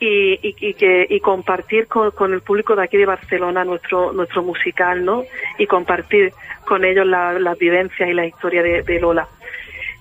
y, 0.00 0.32
y, 0.42 0.54
y 0.58 0.74
que 0.74 1.06
y 1.08 1.20
compartir 1.20 1.86
con, 1.86 2.10
con 2.10 2.32
el 2.32 2.40
público 2.42 2.74
de 2.76 2.82
aquí 2.84 2.96
de 2.96 3.06
Barcelona 3.06 3.64
nuestro 3.64 4.12
nuestro 4.12 4.42
musical, 4.42 5.04
¿no? 5.04 5.24
Y 5.58 5.66
compartir 5.66 6.32
con 6.66 6.84
ellos 6.84 7.06
la- 7.06 7.38
las 7.38 7.58
vivencias 7.58 8.08
y 8.08 8.12
la 8.12 8.26
historia 8.26 8.62
de, 8.62 8.82
de 8.82 9.00
Lola. 9.00 9.26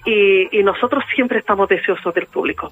Y, 0.05 0.59
y 0.59 0.63
nosotros 0.63 1.03
siempre 1.15 1.39
estamos 1.39 1.69
deseosos 1.69 2.13
del 2.13 2.25
público. 2.27 2.71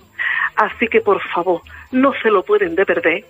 Así 0.55 0.88
que 0.88 0.99
por 1.01 1.22
favor, 1.22 1.61
no 1.91 2.13
se 2.22 2.30
lo 2.30 2.43
pueden 2.43 2.76
de 2.76 2.86
perder 2.86 3.26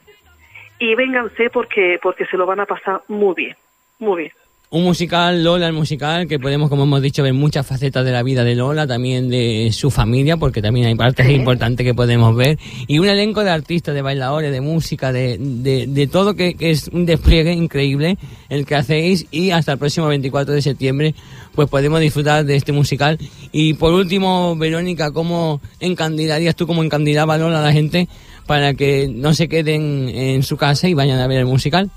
y 0.80 0.96
vénganse 0.96 1.50
porque 1.52 2.00
porque 2.02 2.26
se 2.26 2.38
lo 2.38 2.46
van 2.48 2.60
a 2.62 2.66
pasar 2.66 3.02
muy 3.08 3.36
bien, 3.36 3.56
muy 4.00 4.24
bien. 4.24 4.32
Un 4.74 4.86
musical, 4.86 5.44
Lola, 5.44 5.68
el 5.68 5.74
musical, 5.74 6.30
que 6.30 6.40
podemos, 6.40 6.70
como 6.70 6.84
hemos 6.84 7.02
dicho, 7.02 7.24
ver 7.24 7.34
muchas 7.34 7.68
facetas 7.68 8.06
de 8.06 8.12
la 8.14 8.24
vida 8.24 8.46
de 8.46 8.56
Lola, 8.56 8.88
también 8.88 9.28
de 9.28 9.70
su 9.74 9.92
familia, 9.92 10.38
porque 10.38 10.62
también 10.62 10.88
hay 10.88 10.96
partes 10.96 11.30
importantes 11.30 11.86
que 11.86 11.94
podemos 11.94 12.34
ver, 12.38 12.58
y 12.88 13.00
un 13.00 13.10
elenco 13.10 13.44
de 13.44 13.50
artistas, 13.50 13.94
de 13.94 14.02
bailadores, 14.02 14.50
de 14.50 14.62
música, 14.62 15.12
de, 15.12 15.38
de, 15.38 15.88
de 15.88 16.08
todo, 16.08 16.36
que, 16.36 16.54
que 16.54 16.72
es 16.72 16.88
un 16.88 17.06
despliegue 17.06 17.52
increíble 17.52 18.18
el 18.48 18.66
que 18.66 18.76
hacéis, 18.76 19.26
y 19.30 19.52
hasta 19.52 19.74
el 19.74 19.78
próximo 19.78 20.08
24 20.08 20.54
de 20.54 20.62
septiembre, 20.62 21.16
pues 21.54 21.68
podemos 21.68 22.00
disfrutar 22.00 22.46
de 22.46 22.56
este 22.56 22.72
musical. 22.72 23.20
Y 23.52 23.74
por 23.74 23.92
último, 23.92 24.56
Verónica, 24.56 25.12
¿cómo 25.12 25.60
encandilarías 25.82 26.56
tú, 26.56 26.66
cómo 26.66 26.82
encandilaba 26.82 27.38
Lola 27.38 27.60
a 27.60 27.64
la 27.64 27.74
gente 27.74 28.08
para 28.48 28.74
que 28.74 29.10
no 29.14 29.34
se 29.34 29.50
queden 29.50 30.08
en 30.08 30.44
su 30.44 30.56
casa 30.56 30.88
y 30.88 30.94
vayan 30.94 31.20
a 31.20 31.28
ver 31.28 31.40
el 31.40 31.46
musical? 31.46 31.92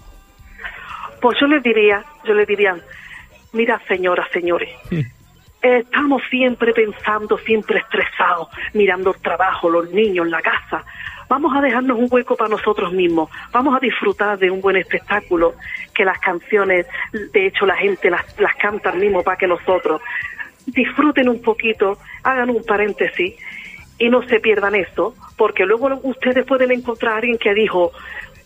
Pues 1.25 1.41
yo 1.41 1.47
les 1.47 1.63
diría, 1.63 2.05
yo 2.27 2.35
les 2.35 2.47
diría, 2.47 2.77
mira 3.55 3.81
señoras, 3.89 4.29
señores, 4.31 4.69
estamos 5.63 6.21
siempre 6.29 6.75
pensando, 6.75 7.39
siempre 7.39 7.79
estresados, 7.79 8.49
mirando 8.75 9.15
el 9.15 9.23
trabajo, 9.23 9.71
los 9.71 9.91
niños, 9.91 10.29
la 10.29 10.43
casa. 10.43 10.85
Vamos 11.27 11.57
a 11.57 11.63
dejarnos 11.63 11.97
un 11.99 12.09
hueco 12.11 12.37
para 12.37 12.51
nosotros 12.51 12.93
mismos, 12.93 13.31
vamos 13.53 13.75
a 13.75 13.81
disfrutar 13.81 14.37
de 14.39 14.51
un 14.51 14.61
buen 14.61 14.77
espectáculo, 14.77 15.55
que 15.95 16.05
las 16.05 16.19
canciones, 16.19 16.87
de 17.33 17.47
hecho 17.47 17.65
la 17.65 17.77
gente 17.77 18.11
las, 18.11 18.39
las 18.39 18.55
canta 18.57 18.91
al 18.91 18.99
mismo 18.99 19.23
para 19.23 19.39
que 19.39 19.47
nosotros. 19.47 20.03
Disfruten 20.67 21.31
un 21.31 21.41
poquito, 21.41 21.97
hagan 22.23 22.51
un 22.51 22.63
paréntesis 22.65 23.35
y 23.99 24.11
no 24.11 24.23
se 24.29 24.41
pierdan 24.41 24.75
esto, 24.75 25.15
porque 25.39 25.65
luego 25.65 25.89
ustedes 26.03 26.45
pueden 26.45 26.71
encontrar 26.71 27.15
a 27.15 27.17
alguien 27.17 27.39
que 27.39 27.55
dijo, 27.55 27.93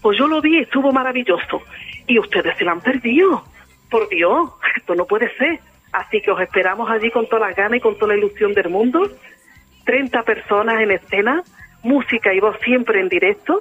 pues 0.00 0.18
yo 0.18 0.26
lo 0.26 0.40
vi, 0.40 0.58
estuvo 0.58 0.92
maravilloso, 0.92 1.62
y 2.06 2.18
ustedes 2.18 2.56
se 2.56 2.64
lo 2.64 2.72
han 2.72 2.80
perdido. 2.80 3.44
Por 3.90 4.08
Dios, 4.08 4.50
esto 4.76 4.94
no 4.94 5.06
puede 5.06 5.34
ser. 5.36 5.60
Así 5.92 6.20
que 6.20 6.30
os 6.30 6.40
esperamos 6.40 6.90
allí 6.90 7.10
con 7.10 7.26
todas 7.26 7.48
las 7.48 7.56
ganas 7.56 7.78
y 7.78 7.80
con 7.80 7.96
toda 7.96 8.12
la 8.12 8.18
ilusión 8.18 8.52
del 8.52 8.68
mundo. 8.68 9.10
30 9.84 10.22
personas 10.22 10.80
en 10.82 10.90
escena, 10.90 11.42
música 11.82 12.34
y 12.34 12.40
voz 12.40 12.58
siempre 12.62 13.00
en 13.00 13.08
directo, 13.08 13.60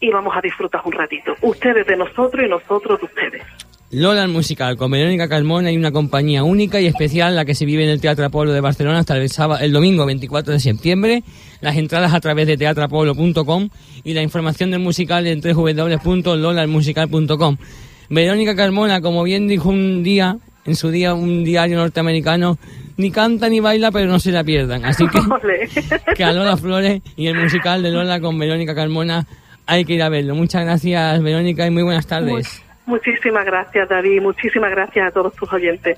y 0.00 0.10
vamos 0.10 0.34
a 0.34 0.40
disfrutar 0.40 0.80
un 0.84 0.92
ratito. 0.92 1.34
Ustedes 1.42 1.86
de 1.86 1.96
nosotros 1.96 2.44
y 2.44 2.48
nosotros 2.48 2.98
de 3.00 3.06
ustedes. 3.06 3.69
Lola 3.92 4.28
musical 4.28 4.76
con 4.76 4.92
Verónica 4.92 5.28
Carmona 5.28 5.72
y 5.72 5.76
una 5.76 5.90
compañía 5.90 6.44
única 6.44 6.80
y 6.80 6.86
especial 6.86 7.34
la 7.34 7.44
que 7.44 7.56
se 7.56 7.64
vive 7.64 7.82
en 7.82 7.90
el 7.90 8.00
Teatro 8.00 8.24
Apolo 8.24 8.52
de 8.52 8.60
Barcelona 8.60 9.00
hasta 9.00 9.16
el, 9.16 9.28
sábado, 9.30 9.64
el 9.64 9.72
domingo 9.72 10.06
24 10.06 10.52
de 10.52 10.60
septiembre. 10.60 11.24
Las 11.60 11.76
entradas 11.76 12.14
a 12.14 12.20
través 12.20 12.46
de 12.46 12.56
teatroapolo.com 12.56 13.68
y 14.04 14.14
la 14.14 14.22
información 14.22 14.70
del 14.70 14.78
musical 14.78 15.26
en 15.26 15.40
www.lolalmusical.com. 15.40 17.56
Verónica 18.10 18.54
Carmona, 18.54 19.00
como 19.00 19.24
bien 19.24 19.48
dijo 19.48 19.70
un 19.70 20.04
día 20.04 20.38
en 20.66 20.76
su 20.76 20.90
día 20.90 21.14
un 21.14 21.42
diario 21.42 21.78
norteamericano, 21.78 22.58
ni 22.96 23.10
canta 23.10 23.48
ni 23.48 23.58
baila, 23.58 23.90
pero 23.90 24.06
no 24.06 24.20
se 24.20 24.30
la 24.30 24.44
pierdan. 24.44 24.84
Así 24.84 25.04
que, 25.08 25.18
que 26.14 26.22
a 26.22 26.32
Lola 26.32 26.56
Flores 26.56 27.02
y 27.16 27.26
el 27.26 27.34
musical 27.34 27.82
de 27.82 27.90
Lola 27.90 28.20
con 28.20 28.38
Verónica 28.38 28.72
Carmona 28.72 29.26
hay 29.66 29.84
que 29.84 29.94
ir 29.94 30.02
a 30.04 30.08
verlo. 30.08 30.36
Muchas 30.36 30.64
gracias, 30.64 31.20
Verónica, 31.22 31.66
y 31.66 31.70
muy 31.70 31.82
buenas 31.82 32.06
tardes. 32.06 32.62
Muchísimas 32.90 33.46
gracias, 33.46 33.88
David. 33.88 34.20
Muchísimas 34.20 34.70
gracias 34.72 35.06
a 35.06 35.10
todos 35.12 35.32
tus 35.34 35.50
oyentes. 35.52 35.96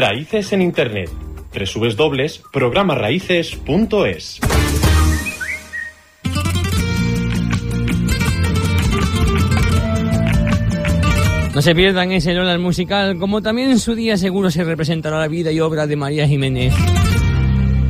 Raíces 0.00 0.52
en 0.54 0.62
Internet. 0.62 1.10
www.programaraíces.es 1.52 4.40
No 11.54 11.60
se 11.60 11.74
pierdan 11.74 12.12
ese 12.12 12.32
Lola 12.32 12.56
musical, 12.56 13.18
como 13.18 13.42
también 13.42 13.70
en 13.70 13.78
su 13.78 13.94
día 13.94 14.16
seguro 14.16 14.50
se 14.50 14.64
representará 14.64 15.18
la 15.18 15.28
vida 15.28 15.52
y 15.52 15.60
obra 15.60 15.86
de 15.86 15.96
María 15.96 16.26
Jiménez. 16.26 16.72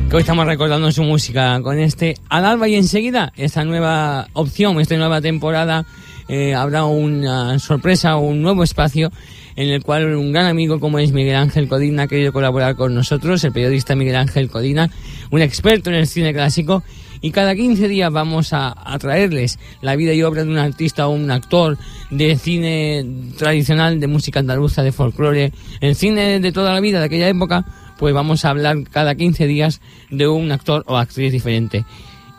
Que 0.09 0.17
hoy 0.17 0.21
estamos 0.21 0.45
recordando 0.45 0.91
su 0.91 1.03
música 1.03 1.61
con 1.61 1.79
este 1.79 2.15
Al 2.27 2.43
Alba 2.43 2.67
y 2.67 2.75
enseguida 2.75 3.31
esta 3.37 3.63
nueva 3.63 4.27
opción, 4.33 4.81
esta 4.81 4.97
nueva 4.97 5.21
temporada, 5.21 5.85
eh, 6.27 6.53
habrá 6.53 6.83
una 6.83 7.57
sorpresa, 7.59 8.17
un 8.17 8.41
nuevo 8.41 8.63
espacio 8.63 9.13
en 9.55 9.69
el 9.69 9.83
cual 9.83 10.15
un 10.15 10.31
gran 10.31 10.45
amigo 10.45 10.79
como 10.79 10.99
es 10.99 11.11
Miguel 11.11 11.35
Ángel 11.35 11.67
Codina 11.67 12.03
ha 12.03 12.07
querido 12.07 12.33
colaborar 12.33 12.75
con 12.75 12.93
nosotros, 12.93 13.43
el 13.43 13.51
periodista 13.51 13.95
Miguel 13.95 14.15
Ángel 14.15 14.49
Codina, 14.49 14.89
un 15.29 15.41
experto 15.41 15.89
en 15.89 15.97
el 15.97 16.07
cine 16.07 16.33
clásico 16.33 16.83
y 17.21 17.31
cada 17.31 17.55
15 17.55 17.87
días 17.87 18.11
vamos 18.11 18.51
a, 18.51 18.75
traerles 18.99 19.59
la 19.81 19.95
vida 19.95 20.13
y 20.13 20.23
obra 20.23 20.43
de 20.43 20.49
un 20.49 20.57
artista 20.57 21.07
o 21.07 21.11
un 21.11 21.29
actor 21.29 21.77
de 22.09 22.35
cine 22.35 23.05
tradicional, 23.37 23.99
de 23.99 24.07
música 24.07 24.39
andaluza, 24.39 24.81
de 24.81 24.91
folclore, 24.91 25.53
el 25.81 25.95
cine 25.95 26.39
de 26.39 26.51
toda 26.51 26.73
la 26.73 26.79
vida 26.79 26.99
de 26.99 27.05
aquella 27.05 27.29
época, 27.29 27.63
pues 27.99 28.13
vamos 28.13 28.43
a 28.43 28.49
hablar 28.49 28.77
cada 28.89 29.13
15 29.13 29.45
días 29.45 29.81
de 30.09 30.27
un 30.27 30.51
actor 30.51 30.83
o 30.87 30.97
actriz 30.97 31.31
diferente. 31.31 31.85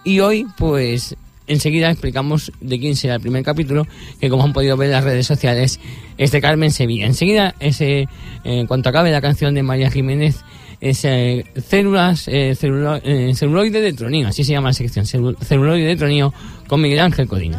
Y 0.05 0.19
hoy, 0.19 0.47
pues 0.59 1.17
enseguida 1.53 1.91
explicamos 1.91 2.53
de 2.61 2.79
quién 2.81 2.97
será 2.97 3.15
el 3.17 3.21
primer 3.21 3.43
capítulo, 3.45 3.87
que 4.21 4.29
como 4.29 4.45
han 4.45 4.53
podido 4.53 4.77
ver 4.77 4.87
en 4.87 4.93
las 4.93 5.05
redes 5.05 5.27
sociales, 5.27 5.79
es 6.19 6.31
de 6.33 6.41
Carmen 6.41 6.71
Sevilla. 6.71 7.07
Enseguida, 7.07 7.55
ese, 7.61 8.01
eh, 8.01 8.09
en 8.45 8.67
cuanto 8.67 8.89
acabe 8.89 9.11
la 9.11 9.21
canción 9.21 9.55
de 9.55 9.63
María 9.63 9.91
Jiménez, 9.91 10.37
es 10.81 11.05
eh, 11.05 11.45
células, 11.69 12.27
eh, 12.27 12.57
celulo- 12.59 13.01
eh, 13.05 13.33
celuloide 13.37 13.81
de 13.81 13.93
tronío, 13.93 14.29
así 14.29 14.43
se 14.43 14.53
llama 14.53 14.71
la 14.71 14.75
sección, 14.75 15.05
celu- 15.05 15.37
celuloide 15.41 15.87
de 15.87 15.97
tronío, 15.97 16.35
con 16.67 16.81
Miguel 16.81 16.99
Ángel 17.01 17.29
Codina. 17.29 17.59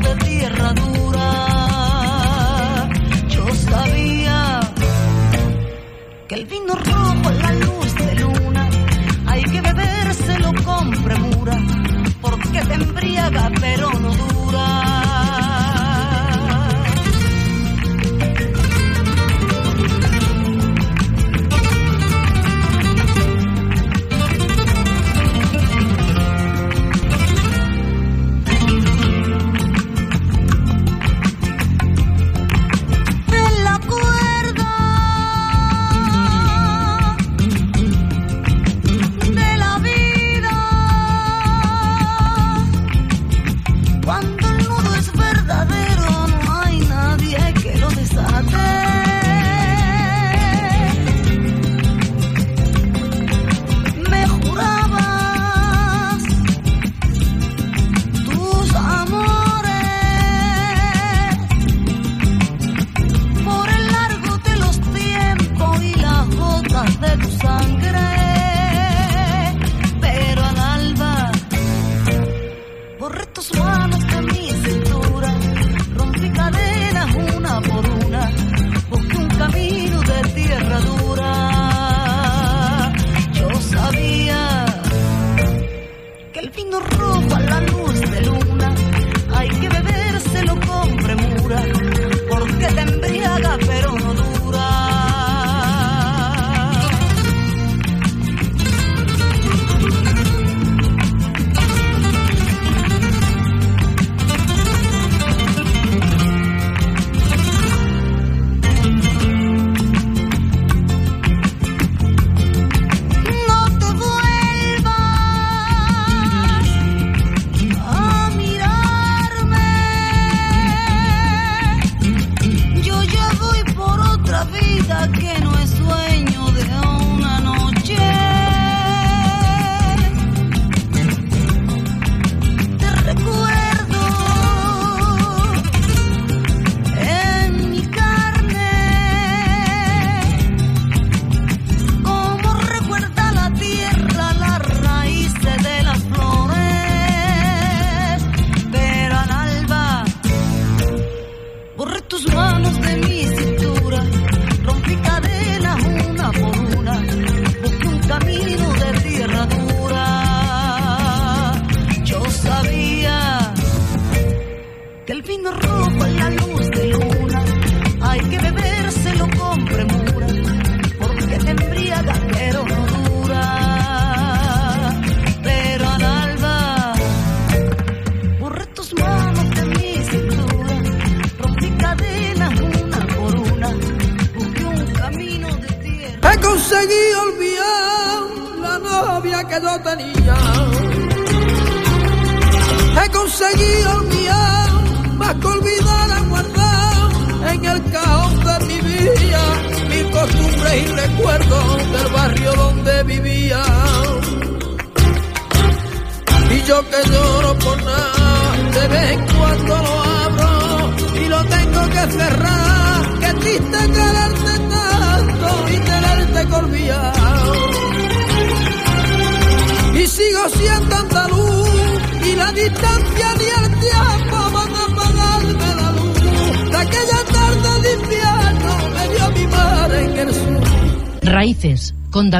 de 0.00 0.14
tierra. 0.24 0.74
Embriaga 12.80 13.50
pero 13.60 13.90
no 13.98 14.10
dura. 14.14 14.89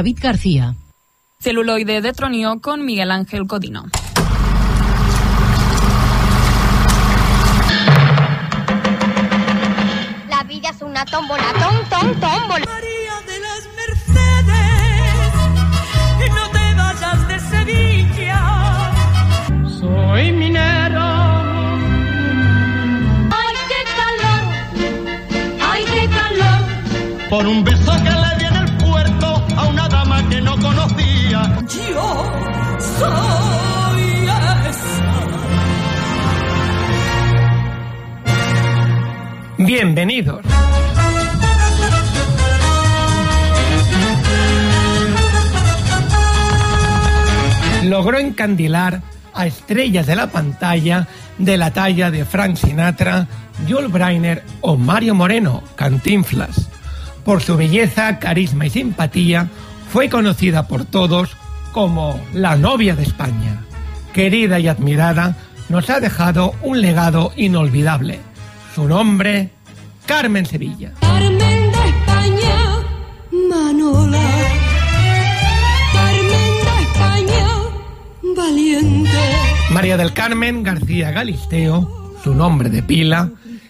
David 0.01 0.17
García. 0.19 0.73
Celuloide 1.39 2.01
de 2.01 2.11
Tronio 2.11 2.59
con 2.59 2.83
Miguel 2.83 3.11
Ángel 3.11 3.45
Codino. 3.45 3.83
Que 30.29 30.41
no 30.41 30.57
conocía. 30.57 31.59
Yo 31.67 32.31
soy 32.99 34.27
esa. 34.69 35.21
Bienvenidos. 39.57 40.41
Logró 47.83 48.19
encandilar 48.19 49.01
a 49.33 49.47
estrellas 49.47 50.07
de 50.07 50.15
la 50.15 50.27
pantalla 50.27 51.07
de 51.37 51.57
la 51.57 51.71
talla 51.71 52.11
de 52.11 52.25
Frank 52.25 52.55
Sinatra, 52.55 53.27
Joel 53.67 53.87
Brainer 53.87 54.43
o 54.61 54.77
Mario 54.77 55.15
Moreno, 55.15 55.63
Cantinflas. 55.75 56.67
Por 57.25 57.41
su 57.41 57.57
belleza, 57.57 58.19
carisma 58.19 58.65
y 58.65 58.69
simpatía, 58.69 59.49
fue 59.91 60.09
conocida 60.09 60.67
por 60.67 60.85
todos 60.85 61.35
como 61.73 62.19
la 62.33 62.55
novia 62.55 62.95
de 62.95 63.03
España. 63.03 63.61
Querida 64.13 64.57
y 64.59 64.67
admirada, 64.67 65.35
nos 65.69 65.89
ha 65.89 65.99
dejado 65.99 66.53
un 66.61 66.81
legado 66.81 67.33
inolvidable. 67.35 68.19
Su 68.73 68.87
nombre, 68.87 69.49
Carmen 70.05 70.45
Sevilla. 70.45 70.93
Carmen 71.01 71.39
de 71.39 71.89
España, 71.89 72.79
Manola. 73.49 74.29
Carmen 75.93 76.53
de 76.63 76.83
España, 76.83 77.47
valiente. 78.35 79.09
María 79.71 79.97
del 79.97 80.13
Carmen 80.13 80.63
García 80.63 81.11
Galisteo, 81.11 82.15
su 82.23 82.33
nombre 82.33 82.69
de 82.69 82.81
pila, 82.81 83.29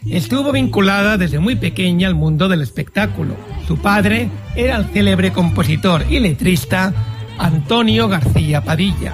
estuvo 0.10 0.52
vinculada 0.52 1.18
desde 1.18 1.40
muy 1.40 1.56
pequeña 1.56 2.08
al 2.08 2.16
mundo 2.16 2.50
del 2.50 2.62
espectáculo. 2.62 3.36
Su 3.68 3.78
padre 3.78 4.30
era 4.56 4.78
el 4.78 4.86
célebre 4.86 5.32
compositor 5.32 6.06
y 6.10 6.20
letrista 6.20 6.94
Antonio 7.38 8.08
García 8.08 8.64
Padilla 8.64 9.14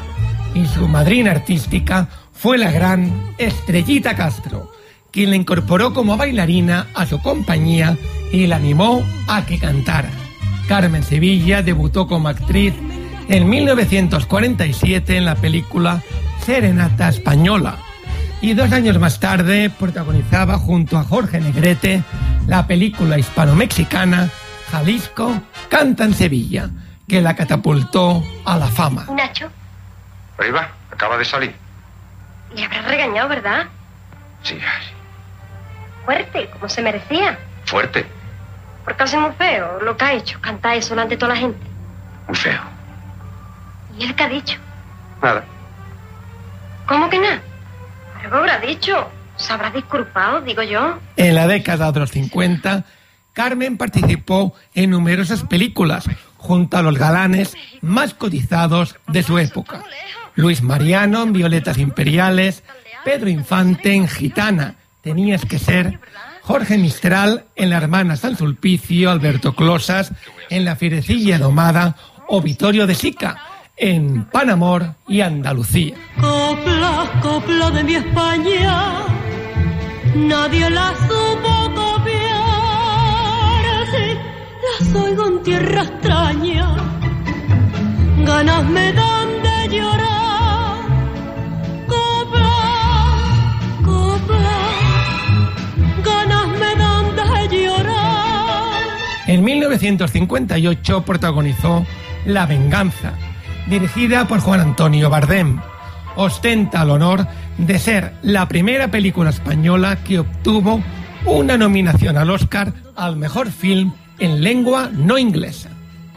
y 0.56 0.66
su 0.68 0.88
madrina 0.88 1.32
artística 1.32 2.08
fue 2.34 2.58
la 2.58 2.72
gran 2.72 3.34
Estrellita 3.38 4.16
Castro, 4.16 4.72
quien 5.12 5.30
la 5.32 5.36
incorporó 5.36 5.94
como 5.94 6.18
bailarina 6.18 6.88
a 6.94 7.06
su 7.06 7.22
compañía 7.22 7.98
y 8.32 8.48
la 8.48 8.58
animó 8.58 9.04
a 9.28 9.46
que 9.46 9.60
cantara. 9.60 10.10
Carmen 10.68 11.04
Sevilla 11.04 11.64
debutó 11.64 12.08
como 12.08 12.28
actriz 12.28 12.74
en 13.30 13.50
1947 13.50 15.18
en 15.18 15.26
la 15.26 15.36
película 15.36 16.04
Serenata 16.46 17.10
Española 17.10 17.78
y 18.42 18.54
dos 18.54 18.72
años 18.72 19.00
más 19.00 19.20
tarde 19.20 19.70
protagonizaba 19.70 20.58
junto 20.58 20.98
a 20.98 21.04
Jorge 21.04 21.40
Negrete 21.40 22.04
la 22.48 22.68
película 22.68 23.18
hispano-mexicana 23.18 24.30
Jalisco 24.72 25.42
canta 25.70 26.04
en 26.04 26.14
Sevilla, 26.14 26.70
que 27.08 27.22
la 27.22 27.36
catapultó 27.36 28.24
a 28.46 28.58
la 28.58 28.68
fama. 28.68 29.06
Nacho, 29.16 29.50
Ahí 30.38 30.52
va, 30.52 30.70
acaba 30.92 31.18
de 31.18 31.26
salir. 31.26 31.56
le 32.56 32.64
habrás 32.66 32.86
regañado, 32.86 33.30
¿verdad? 33.30 33.66
Sí, 34.44 34.58
Fuerte, 36.06 36.50
como 36.52 36.70
se 36.70 36.82
merecía. 36.82 37.38
fuerte, 37.66 38.06
Porque 38.86 39.04
hace 39.04 39.18
muy 39.18 39.32
feo 39.38 39.80
lo 39.82 39.98
que 39.98 40.06
ha 40.06 40.14
hecho, 40.14 40.40
cantar 40.42 40.76
eso 40.78 40.90
delante 40.92 41.16
de 41.16 41.20
toda 41.20 41.34
la 41.34 41.40
gente. 41.40 41.60
muy 42.28 42.36
feo. 42.38 42.62
¿Y 43.98 44.04
él 44.06 44.16
qué 44.16 44.24
ha 44.24 44.30
dicho? 44.30 44.58
Nada. 45.22 45.44
¿Cómo 46.88 47.10
que 47.10 47.20
nada? 47.20 47.42
¿Pero 48.30 48.44
qué 48.44 48.52
habrá 48.52 48.68
dicho? 48.68 49.10
¿Se 49.38 49.54
habrá 49.54 49.70
disculpado, 49.70 50.42
digo 50.42 50.62
yo? 50.62 51.00
En 51.16 51.36
la 51.36 51.48
década 51.48 51.94
de 51.94 52.02
los 52.02 52.12
50, 52.12 52.84
Carmen 53.32 53.78
participó 53.78 54.54
en 54.74 54.90
numerosas 54.90 55.44
películas 55.44 56.10
junto 56.36 56.78
a 56.78 56.82
los 56.82 56.98
galanes 56.98 57.56
más 57.82 58.14
cotizados 58.14 58.98
de 59.08 59.24
su 59.24 59.38
época. 59.40 59.82
Luis 60.36 60.62
Mariano 60.62 61.24
en 61.24 61.32
Violetas 61.32 61.78
Imperiales, 61.78 62.64
Pedro 63.06 63.30
Infante 63.30 63.94
en 63.94 64.10
Gitana, 64.10 64.76
Tenías 65.02 65.46
que 65.46 65.58
ser, 65.58 66.00
Jorge 66.42 66.78
Mistral 66.78 67.46
en 67.56 67.70
La 67.70 67.78
Hermana 67.78 68.18
San 68.18 68.36
Sulpicio, 68.36 69.10
Alberto 69.10 69.56
Closas 69.56 70.12
en 70.50 70.66
La 70.66 70.76
Fierecilla 70.76 71.40
Domada 71.40 71.96
o 72.28 72.42
Vittorio 72.42 72.88
de 72.88 72.96
Sica 72.96 73.38
en 73.78 74.26
Panamor 74.26 74.96
y 75.08 75.22
Andalucía. 75.22 75.96
Copla, 76.20 77.10
copla 77.22 77.72
de 77.72 77.84
mi 77.84 77.96
España, 77.96 79.06
nadie 80.16 80.70
la 80.70 80.94
supo 81.08 81.72
copiar. 81.76 82.04
Sí, 83.92 84.18
las 84.82 84.96
oigo 84.96 85.28
en 85.28 85.44
tierra 85.44 85.84
extraña, 85.84 86.76
ganas 88.26 88.66
me 88.70 88.94
dan 88.94 89.28
de 89.44 89.78
llorar. 89.78 90.78
Copla, 91.88 92.56
copla, 93.86 94.60
ganas 96.04 96.48
me 96.48 96.76
dan 96.76 97.16
de 97.16 97.58
llorar. 97.66 98.82
En 99.28 99.44
1958 99.44 101.02
protagonizó 101.04 101.86
La 102.26 102.46
Venganza, 102.48 103.14
dirigida 103.68 104.28
por 104.28 104.40
Juan 104.40 104.62
Antonio 104.62 105.10
Bardem. 105.10 105.60
Ostenta 106.16 106.84
el 106.84 106.90
honor 106.90 107.28
de 107.58 107.80
ser 107.80 108.14
la 108.24 108.48
primera 108.48 108.90
película 108.90 109.30
española 109.30 109.98
que 110.04 110.20
obtuvo 110.20 110.82
una 111.26 111.58
nominación 111.58 112.18
al 112.18 112.30
Oscar 112.30 112.74
al 112.96 113.18
mejor 113.18 113.52
film 113.52 113.94
en 114.20 114.42
lengua 114.42 114.90
no 114.92 115.18
inglesa. 115.18 115.70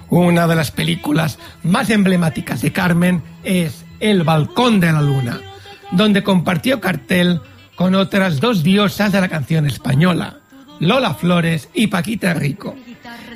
Una 0.08 0.46
de 0.46 0.56
las 0.56 0.70
películas 0.70 1.38
más 1.62 1.90
emblemáticas 1.90 2.62
de 2.62 2.72
Carmen 2.72 3.22
es 3.44 3.84
El 4.00 4.22
Balcón 4.24 4.80
de 4.80 4.92
la 4.92 5.02
Luna, 5.02 5.40
donde 5.92 6.22
compartió 6.22 6.80
cartel 6.80 7.40
con 7.74 7.94
otras 7.94 8.40
dos 8.40 8.62
diosas 8.62 9.12
de 9.12 9.20
la 9.20 9.28
canción 9.28 9.66
española, 9.66 10.38
Lola 10.80 11.14
Flores 11.14 11.68
y 11.74 11.88
Paquita 11.88 12.34
Rico. 12.34 12.74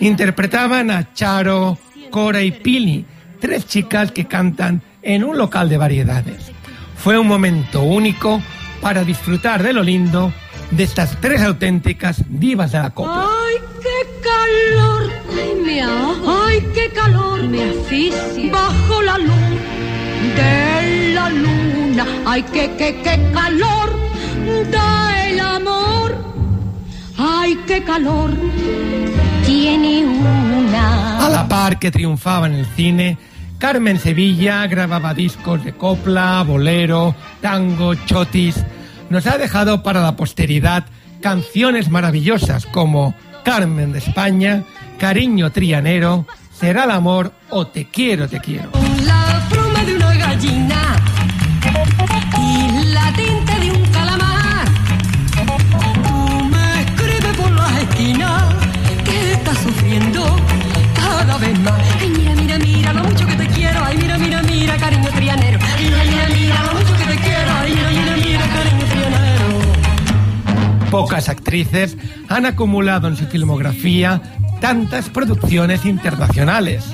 Interpretaban 0.01 0.91
a 0.91 1.13
Charo, 1.15 1.79
Cora 2.11 2.43
y 2.43 2.51
Pili, 2.51 3.07
tres 3.41 3.67
chicas 3.67 4.13
que 4.13 4.27
cantan 4.27 4.83
en 5.03 5.25
un 5.25 5.39
local 5.39 5.69
de 5.69 5.77
variedades. 5.77 6.53
Fue 6.97 7.19
un 7.19 7.27
momento 7.27 7.83
único 7.83 8.43
para 8.81 9.05
disfrutar 9.05 9.63
de 9.63 9.73
lo 9.73 9.83
lindo 9.83 10.33
de 10.71 10.85
estas 10.85 11.21
tres 11.21 11.43
auténticas 11.43 12.23
divas 12.29 12.73
de 12.73 12.79
la 12.79 12.91
copla. 12.91 13.27
Ay, 13.27 13.57
qué 13.83 14.21
calor, 14.23 15.11
ay, 15.31 15.55
me. 15.65 15.83
Ay, 15.83 16.67
qué 16.75 16.91
calor, 16.91 17.43
me 17.45 17.63
asfixia. 17.71 18.53
Bajo 18.53 19.03
la 19.03 19.19
luz 19.19 19.59
de 20.37 21.15
la 21.15 21.29
luna, 21.31 22.07
ay, 22.27 22.43
qué, 22.53 22.71
qué, 22.77 23.01
qué 23.03 23.31
calor 23.33 23.97
da 24.71 25.29
el 25.29 25.41
amor. 25.41 26.04
Ay, 27.17 27.59
qué 27.67 27.83
calor 27.83 28.31
tiene 29.47 30.05
una. 30.05 31.27
A 31.27 31.29
la 31.29 31.49
par 31.49 31.79
que 31.79 31.91
triunfaba 31.91 32.47
en 32.47 32.55
el 32.55 32.67
cine, 32.67 33.19
Carmen 33.59 33.99
Sevilla 33.99 34.67
grababa 34.67 35.15
discos 35.15 35.65
de 35.65 35.73
copla, 35.73 36.43
bolero, 36.43 37.15
tango, 37.41 37.95
chotis. 37.95 38.65
Nos 39.11 39.27
ha 39.27 39.39
dejado 39.39 39.83
para 39.83 40.01
la 40.01 40.17
posteridad 40.17 40.87
canciones 41.21 41.91
maravillosas 41.91 42.67
como 42.67 43.15
Carmen 43.45 43.93
de 43.93 43.99
España, 43.99 44.65
Cariño 44.99 45.51
Trianero, 45.53 46.27
Será 46.55 46.85
el 46.85 46.93
amor 46.93 47.33
o 47.51 47.67
Te 47.67 47.87
quiero, 47.87 48.29
te 48.29 48.41
quiero. 48.41 48.84
Pocas 70.95 71.29
actrices 71.29 71.97
han 72.29 72.47
acumulado 72.47 73.09
en 73.09 73.17
su 73.17 73.27
filmografía 73.27 74.23
tantas 74.61 75.11
producciones 75.11 75.85
internacionales. 75.87 76.85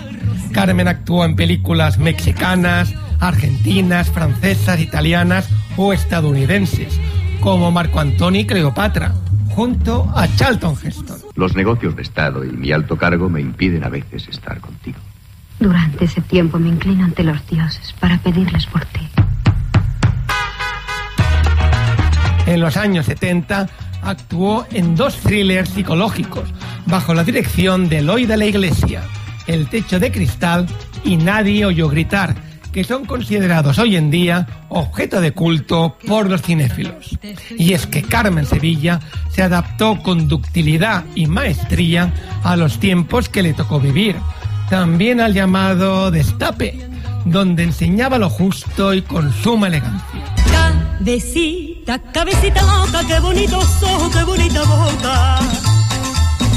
Carmen 0.53 0.89
actuó 0.89 1.27
en 1.27 1.37
películas 1.37 1.99
mexicanas, 1.99 2.95
argentinas, 3.21 4.11
francesas, 4.11 4.81
italianas 4.81 5.51
o 5.77 5.93
estadounidenses, 5.93 6.99
como 7.41 7.71
Marco 7.71 8.01
Antonio 8.01 8.41
y 8.41 8.47
Cleopatra, 8.47 9.13
junto 9.51 10.11
a 10.17 10.27
Charlton 10.35 10.77
Heston. 10.83 11.19
Los 11.35 11.55
negocios 11.55 11.95
de 11.95 12.01
Estado 12.01 12.43
y 12.43 12.53
mi 12.53 12.73
alto 12.73 12.97
cargo 12.97 13.29
me 13.29 13.43
impiden 13.43 13.85
a 13.85 13.91
veces 13.91 14.27
estar 14.29 14.61
contigo. 14.61 14.99
Durante 15.59 16.07
ese 16.07 16.23
tiempo 16.23 16.59
me 16.59 16.71
inclino 16.71 17.05
ante 17.05 17.23
los 17.23 17.47
dioses 17.47 17.93
para 18.01 18.17
pedirles 18.17 18.65
por 18.65 18.83
ti. 18.87 19.07
En 22.47 22.61
los 22.61 22.79
años 22.79 23.05
70 23.05 23.69
actuó 24.03 24.67
en 24.73 24.97
dos 24.97 25.17
thrillers 25.17 25.71
psicológicos 25.71 26.49
bajo 26.87 27.15
la 27.15 27.25
dirección 27.25 27.89
de 27.89 27.99
Eloy 27.99 28.27
de 28.27 28.37
la 28.37 28.47
Iglesia, 28.47 29.03
El 29.47 29.69
techo 29.69 29.99
de 29.99 30.11
cristal 30.11 30.67
y 31.05 31.17
Nadie 31.17 31.65
oyó 31.65 31.89
gritar, 31.89 32.35
que 32.73 32.85
son 32.85 33.05
considerados 33.05 33.79
hoy 33.79 33.97
en 33.97 34.11
día 34.11 34.47
objeto 34.69 35.21
de 35.21 35.33
culto 35.33 35.97
por 36.07 36.31
los 36.31 36.43
cinéfilos. 36.43 37.19
Y 37.59 37.73
es 37.73 37.87
que 37.87 38.03
Carmen 38.03 38.47
Sevilla 38.47 39.01
se 39.31 39.43
adaptó 39.43 40.01
con 40.03 40.29
ductilidad 40.29 41.05
y 41.15 41.27
maestría 41.27 42.13
a 42.45 42.57
los 42.57 42.79
tiempos 42.79 43.29
que 43.29 43.43
le 43.43 43.55
tocó 43.55 43.81
vivir, 43.81 44.17
también 44.69 45.21
al 45.21 45.35
llamado 45.35 46.11
destape, 46.11 46.79
donde 47.25 47.65
enseñaba 47.65 48.19
lo 48.19 48.31
justo 48.31 48.95
y 48.95 49.03
con 49.03 49.33
suma 49.33 49.69
elegancia. 49.69 50.90
Cabecita, 51.01 51.99
cabecita 52.13 52.61
loca, 52.61 53.01
qué 53.09 53.19
bonitos 53.21 53.83
ojos, 53.83 54.15
qué 54.15 54.23
bonita 54.23 54.63
boca. 54.65 55.39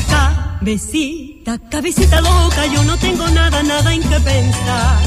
Cabecita, 0.09 1.57
cabecita 1.69 2.19
loca, 2.19 2.65
yo 2.65 2.83
no 2.83 2.97
tengo 2.97 3.25
nada, 3.29 3.63
nada 3.63 3.93
en 3.93 4.01
que 4.01 4.19
pensar, 4.19 4.99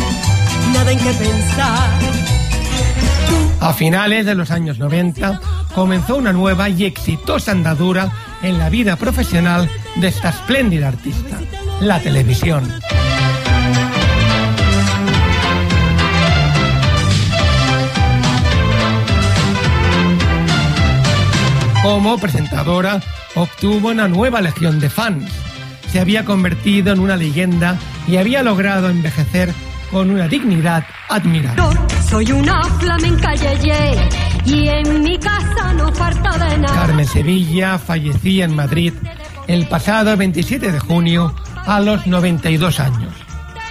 nada 0.72 0.90
en 0.90 0.98
que 0.98 1.12
pensar. 1.12 1.90
A 3.60 3.74
finales 3.74 4.24
de 4.24 4.34
los 4.34 4.50
años 4.50 4.78
90 4.78 5.38
comenzó 5.74 6.16
una 6.16 6.32
nueva 6.32 6.70
y 6.70 6.86
exitosa 6.86 7.52
andadura 7.52 8.10
en 8.42 8.56
la 8.56 8.70
vida 8.70 8.96
profesional 8.96 9.68
de 9.96 10.08
esta 10.08 10.30
espléndida 10.30 10.88
artista, 10.88 11.38
la 11.80 12.00
televisión. 12.00 12.72
Como 21.86 22.18
presentadora 22.18 23.00
obtuvo 23.36 23.90
una 23.90 24.08
nueva 24.08 24.40
legión 24.40 24.80
de 24.80 24.90
fans. 24.90 25.30
Se 25.88 26.00
había 26.00 26.24
convertido 26.24 26.92
en 26.92 26.98
una 26.98 27.16
leyenda 27.16 27.78
y 28.08 28.16
había 28.16 28.42
logrado 28.42 28.90
envejecer 28.90 29.54
con 29.92 30.10
una 30.10 30.26
dignidad 30.26 30.84
admirable. 31.08 31.62
Soy 32.10 32.32
una 32.32 32.60
flamenca 32.80 33.36
yeye 33.36 34.08
y 34.44 34.66
en 34.66 35.00
mi 35.00 35.16
casa 35.16 35.72
no 35.74 35.92
falta 35.92 36.36
de 36.36 36.58
nada. 36.58 36.74
Carmen 36.74 37.06
Sevilla 37.06 37.78
fallecía 37.78 38.46
en 38.46 38.56
Madrid 38.56 38.92
el 39.46 39.68
pasado 39.68 40.16
27 40.16 40.72
de 40.72 40.80
junio 40.80 41.36
a 41.66 41.78
los 41.78 42.04
92 42.04 42.80
años. 42.80 43.14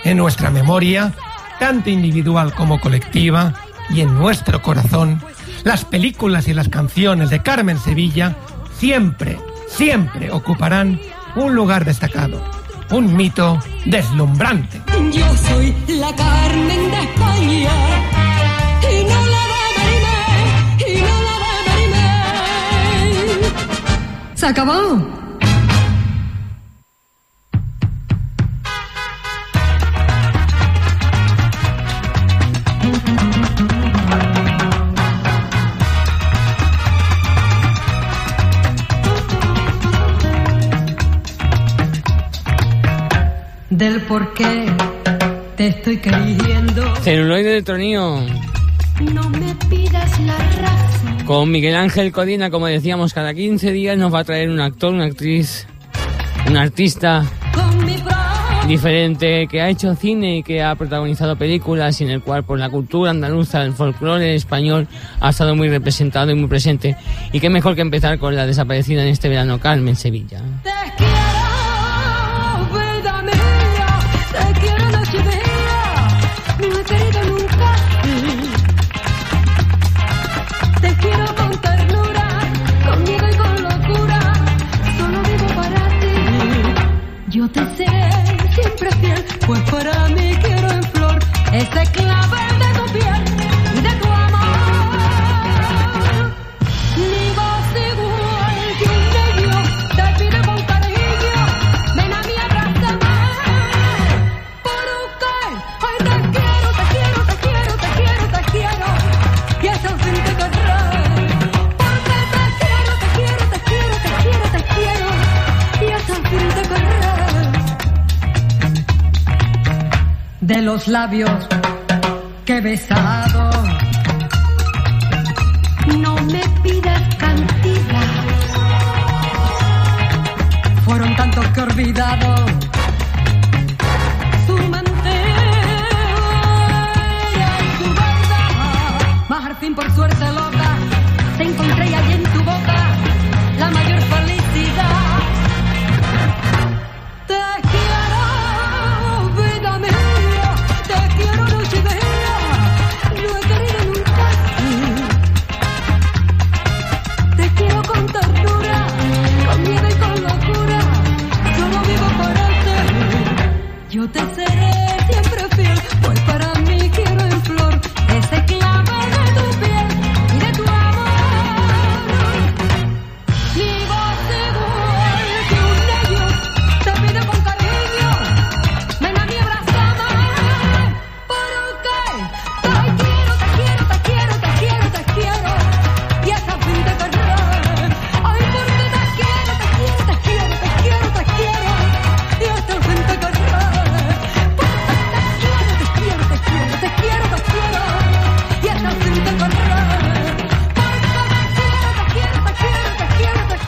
En 0.05 0.15
nuestra 0.15 0.49
memoria, 0.51 1.11
tanto 1.59 1.89
individual 1.89 2.53
como 2.53 2.79
colectiva, 2.79 3.53
y 3.89 4.01
en 4.01 4.13
nuestro 4.15 4.61
corazón, 4.61 5.21
las 5.65 5.83
películas 5.83 6.47
y 6.47 6.53
las 6.53 6.69
canciones 6.69 7.29
de 7.29 7.41
Carmen 7.41 7.77
Sevilla 7.79 8.37
siempre, 8.77 9.37
siempre 9.67 10.31
ocuparán 10.31 11.01
un 11.35 11.53
lugar 11.53 11.83
destacado, 11.83 12.41
un 12.91 13.17
mito 13.17 13.59
deslumbrante. 13.85 14.81
Yo 15.11 15.35
soy 15.35 15.75
la 15.87 16.15
Carmen 16.15 16.91
de 16.91 17.01
España 17.01 17.71
y 18.81 19.03
no 19.03 19.25
la 19.25 19.43
de 19.51 19.59
Marimé, 20.05 20.87
y 20.87 21.01
no 21.01 21.15
la 21.25 21.37
de 21.67 21.81
Marimé. 23.09 24.35
Se 24.35 24.45
acabó. 24.45 25.24
Del 43.77 43.99
por 44.03 44.33
qué 44.33 44.67
te 45.57 45.67
estoy 45.67 45.97
queriendo. 45.97 46.95
Celuloide 47.01 47.49
de 47.49 47.61
Tronío. 47.61 48.21
No 49.13 49.29
me 49.31 49.53
pidas 49.69 50.17
la 50.21 50.37
razón. 50.37 51.25
Con 51.25 51.51
Miguel 51.51 51.75
Ángel 51.75 52.13
Codina, 52.13 52.49
como 52.49 52.67
decíamos, 52.67 53.13
cada 53.13 53.33
15 53.33 53.73
días 53.73 53.97
nos 53.97 54.13
va 54.13 54.19
a 54.19 54.23
traer 54.23 54.49
un 54.49 54.61
actor, 54.61 54.93
una 54.93 55.03
actriz, 55.03 55.67
un 56.47 56.55
artista 56.55 57.25
diferente 58.65 59.45
que 59.47 59.61
ha 59.61 59.69
hecho 59.69 59.93
cine 59.95 60.37
y 60.37 60.43
que 60.43 60.63
ha 60.63 60.73
protagonizado 60.75 61.35
películas 61.35 61.99
y 61.99 62.05
en 62.05 62.11
el 62.11 62.21
cual 62.21 62.43
por 62.45 62.57
la 62.57 62.69
cultura 62.69 63.11
andaluza, 63.11 63.61
el 63.61 63.73
folclore 63.73 64.35
español 64.35 64.87
ha 65.19 65.31
estado 65.31 65.53
muy 65.53 65.67
representado 65.67 66.31
y 66.31 66.35
muy 66.35 66.47
presente. 66.47 66.95
Y 67.33 67.41
qué 67.41 67.49
mejor 67.49 67.75
que 67.75 67.81
empezar 67.81 68.19
con 68.19 68.37
la 68.37 68.45
desaparecida 68.45 69.03
en 69.03 69.09
este 69.09 69.27
verano, 69.27 69.59
Carmen 69.59 69.97
Sevilla. 69.97 70.41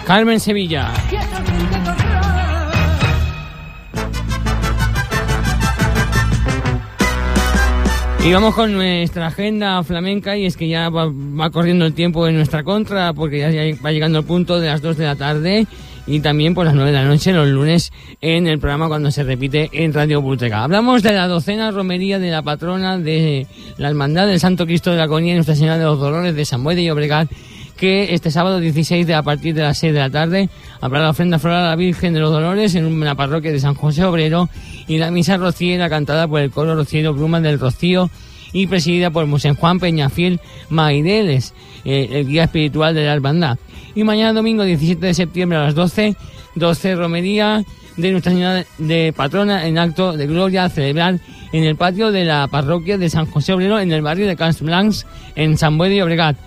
Carmen 0.08 0.40
Sevilla. 0.40 0.94
Y 8.24 8.32
vamos 8.32 8.56
con 8.56 8.72
nuestra 8.72 9.28
agenda 9.28 9.84
flamenca 9.84 10.38
y 10.38 10.46
es 10.46 10.56
que 10.56 10.70
ya 10.70 10.88
va, 10.88 11.08
va 11.08 11.50
corriendo 11.50 11.86
el 11.86 11.94
tiempo 11.94 12.26
en 12.26 12.38
nuestra 12.38 12.64
contra 12.64 13.12
porque 13.12 13.40
ya, 13.40 13.50
va 13.86 13.92
llegando 13.92 14.20
el 14.20 14.26
punto 14.26 14.62
de 14.62 14.68
las 14.68 14.82
2 14.82 14.96
de 14.96 15.06
la 15.06 15.18
tarde 15.18 15.68
y 16.08 16.22
también 16.22 16.54
por 16.54 16.66
las 16.66 16.74
9 16.74 16.92
de 16.92 16.98
la 16.98 17.04
noche 17.04 17.34
los 17.34 17.50
lunes 17.50 17.92
en 18.22 18.48
el 18.48 18.60
programa 18.60 18.88
cuando 18.88 19.12
se 19.12 19.24
repite 19.24 19.70
en 19.74 19.94
Radio 19.94 20.22
Bultega. 20.22 20.64
Hablamos 20.64 21.04
de 21.04 21.12
la 21.12 21.28
docena 21.28 21.72
romería 21.72 22.18
de 22.18 22.32
la 22.32 22.42
patrona 22.44 22.98
de 22.98 23.46
la 23.78 23.90
Hermandad 23.90 24.26
del 24.28 24.40
Santo 24.40 24.66
Cristo 24.66 24.92
de 24.92 24.98
la 24.98 25.10
Conía 25.10 25.34
y 25.34 25.36
Nuestra 25.36 25.56
Señora 25.56 25.78
de 25.78 25.84
los 25.84 26.00
Dolores 26.00 26.34
de 26.34 26.46
San 26.46 26.64
Buey 26.64 26.78
de 26.78 26.86
Llobregat 26.86 27.30
que 27.78 28.14
este 28.14 28.32
sábado 28.32 28.60
16 28.60 29.08
de 29.08 29.14
a 29.14 29.24
partir 29.24 29.54
de 29.56 29.62
las 29.62 29.78
6 29.78 29.94
de 29.94 30.00
la 30.00 30.10
tarde 30.10 30.50
habrá 30.82 31.00
la 31.00 31.12
ofrenda 31.12 31.40
floral 31.40 31.66
a 31.66 31.70
la 31.70 31.76
Virgen 31.76 32.14
de 32.14 32.20
los 32.20 32.32
Dolores 32.32 32.76
en 32.76 33.00
la 33.00 33.16
parroquia 33.16 33.52
de 33.52 33.60
San 33.60 33.76
José 33.76 34.04
Obrero 34.04 34.50
y 34.88 34.98
la 34.98 35.12
misa 35.12 35.38
rociera 35.38 35.90
cantada 35.90 36.28
por 36.28 36.42
el 36.42 36.52
coro 36.52 36.76
rociero 36.76 37.14
Brumas 37.14 37.44
del 37.44 37.60
Rocío 37.60 38.10
y 38.52 38.68
presidida 38.68 39.12
por 39.12 39.26
Mosén 39.28 39.56
Juan 39.56 39.80
Peñafiel 39.80 40.40
Maireles, 40.70 41.54
eh, 41.86 42.10
el 42.12 42.28
guía 42.28 42.46
espiritual 42.46 42.96
de 42.96 43.06
la 43.06 43.14
hermandad. 43.14 43.58
Y 43.94 44.04
mañana 44.04 44.34
domingo 44.34 44.64
17 44.64 45.06
de 45.06 45.14
septiembre 45.14 45.58
a 45.58 45.64
las 45.64 45.76
12, 45.76 46.16
12 46.56 46.96
romería 46.96 47.64
de 47.98 48.12
Nuestra 48.12 48.32
Señora 48.32 48.66
de 48.78 49.14
Patrona 49.16 49.68
en 49.68 49.78
acto 49.78 50.14
de 50.14 50.28
gloria 50.28 50.66
a 50.66 50.70
celebrar 50.70 51.20
en 51.52 51.64
el 51.64 51.76
patio 51.76 52.12
de 52.12 52.26
la 52.26 52.48
parroquia 52.48 52.98
de 52.98 53.10
San 53.10 53.26
José 53.26 53.54
Obrero 53.54 53.80
en 53.80 53.92
el 53.92 54.02
barrio 54.02 54.28
de 54.28 54.36
Camps 54.36 54.62
Blancs 54.62 55.06
en 55.36 55.58
San 55.58 55.78
Buey 55.78 55.92
de 55.92 56.04
Obregat 56.04 56.38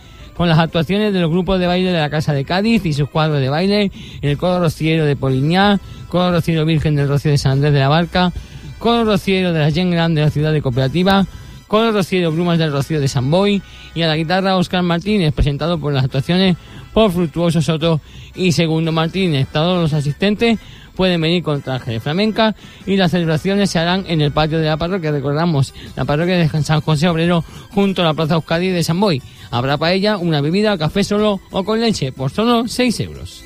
con 0.40 0.48
las 0.48 0.58
actuaciones 0.58 1.12
de 1.12 1.20
los 1.20 1.30
grupos 1.30 1.60
de 1.60 1.66
baile 1.66 1.92
de 1.92 1.98
la 1.98 2.08
Casa 2.08 2.32
de 2.32 2.46
Cádiz 2.46 2.86
y 2.86 2.94
sus 2.94 3.10
cuadros 3.10 3.42
de 3.42 3.50
baile, 3.50 3.92
el 4.22 4.38
Coro 4.38 4.58
Rociero 4.58 5.04
de 5.04 5.14
Poliñá, 5.14 5.78
Coro 6.08 6.32
Rociero 6.32 6.64
Virgen 6.64 6.96
del 6.96 7.08
Rocío 7.08 7.30
de 7.30 7.36
San 7.36 7.52
Andrés 7.52 7.74
de 7.74 7.80
la 7.80 7.90
Barca, 7.90 8.32
Coro 8.78 9.04
Rociero 9.04 9.52
de 9.52 9.60
la 9.60 9.70
Gen 9.70 9.90
Grande 9.90 10.22
de 10.22 10.28
la 10.28 10.30
ciudad 10.30 10.50
de 10.54 10.62
Cooperativa, 10.62 11.26
Coro 11.68 11.92
Rociero 11.92 12.32
Brumas 12.32 12.58
del 12.58 12.72
Rocío 12.72 13.02
de 13.02 13.08
San 13.08 13.30
Boy 13.30 13.60
y 13.94 14.00
a 14.00 14.06
la 14.06 14.16
guitarra 14.16 14.56
Oscar 14.56 14.82
Martínez, 14.82 15.34
presentado 15.34 15.78
por 15.78 15.92
las 15.92 16.04
actuaciones 16.04 16.56
por 16.94 17.12
Fructuoso 17.12 17.60
Soto 17.60 18.00
y 18.34 18.52
Segundo 18.52 18.92
Martínez. 18.92 19.46
Todos 19.52 19.82
los 19.82 19.92
asistentes 19.92 20.58
pueden 20.94 21.20
venir 21.20 21.42
con 21.42 21.62
traje 21.62 21.92
de 21.92 22.00
flamenca 22.00 22.54
y 22.86 22.96
las 22.96 23.10
celebraciones 23.10 23.70
se 23.70 23.78
harán 23.78 24.04
en 24.08 24.20
el 24.20 24.32
patio 24.32 24.58
de 24.58 24.66
la 24.66 24.76
parroquia, 24.76 25.10
recordamos, 25.10 25.74
la 25.96 26.04
parroquia 26.04 26.36
de 26.36 26.48
San 26.62 26.80
José 26.80 27.08
Obrero 27.08 27.44
junto 27.70 28.02
a 28.02 28.06
la 28.06 28.14
Plaza 28.14 28.34
Euskadi 28.34 28.68
de 28.68 28.82
San 28.82 29.00
Boy. 29.00 29.22
Habrá 29.50 29.76
para 29.76 29.92
ella 29.92 30.16
una 30.16 30.40
bebida, 30.40 30.78
café 30.78 31.02
solo 31.04 31.40
o 31.50 31.64
con 31.64 31.80
leche 31.80 32.12
por 32.12 32.30
solo 32.30 32.68
6 32.68 33.00
euros. 33.00 33.42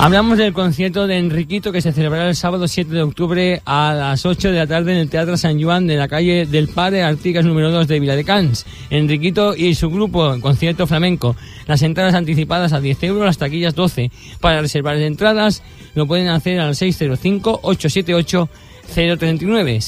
Hablamos 0.00 0.38
del 0.38 0.52
concierto 0.52 1.08
de 1.08 1.18
Enriquito 1.18 1.72
que 1.72 1.82
se 1.82 1.92
celebrará 1.92 2.28
el 2.28 2.36
sábado 2.36 2.68
7 2.68 2.88
de 2.94 3.02
octubre 3.02 3.60
a 3.64 3.92
las 3.94 4.24
8 4.24 4.52
de 4.52 4.58
la 4.58 4.66
tarde 4.68 4.92
en 4.92 4.98
el 4.98 5.10
Teatro 5.10 5.36
San 5.36 5.60
Juan 5.60 5.88
de 5.88 5.96
la 5.96 6.06
calle 6.06 6.46
del 6.46 6.68
Padre 6.68 7.02
Artigas 7.02 7.44
número 7.44 7.72
2 7.72 7.88
de 7.88 7.98
Viladecans. 7.98 8.64
Enriquito 8.90 9.56
y 9.56 9.74
su 9.74 9.90
grupo 9.90 10.38
concierto 10.40 10.86
flamenco. 10.86 11.34
Las 11.66 11.82
entradas 11.82 12.14
anticipadas 12.14 12.72
a 12.72 12.80
10 12.80 13.02
euros, 13.02 13.24
las 13.24 13.38
taquillas 13.38 13.74
12. 13.74 14.12
Para 14.40 14.60
reservar 14.60 14.96
entradas 14.98 15.64
lo 15.94 16.06
pueden 16.06 16.28
hacer 16.28 16.60
al 16.60 16.74
605-878 16.74 18.48
039 18.94 19.80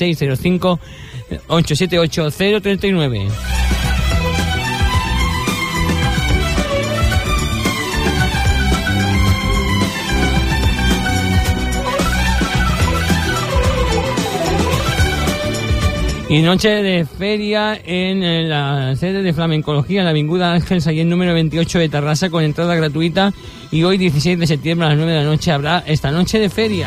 Y 16.31 16.43
noche 16.43 16.68
de 16.68 17.05
feria 17.05 17.76
en 17.85 18.22
eh, 18.22 18.45
la 18.45 18.95
sede 18.95 19.20
de 19.20 19.33
Flamencología, 19.33 19.99
en 19.99 20.05
la 20.05 20.11
Avinguda 20.11 20.53
Ángel 20.53 20.81
Sayén 20.81 21.09
número 21.09 21.35
28 21.35 21.81
de 21.81 21.89
Tarrasa 21.89 22.31
con 22.31 22.45
entrada 22.45 22.76
gratuita. 22.76 23.33
Y 23.72 23.83
hoy 23.83 23.99
16 23.99 24.39
de 24.39 24.47
septiembre 24.47 24.87
a 24.87 24.91
las 24.91 24.99
9 24.99 25.11
de 25.11 25.18
la 25.18 25.24
noche 25.24 25.51
habrá 25.51 25.83
esta 25.89 26.12
noche 26.12 26.39
de 26.39 26.49
feria. 26.49 26.87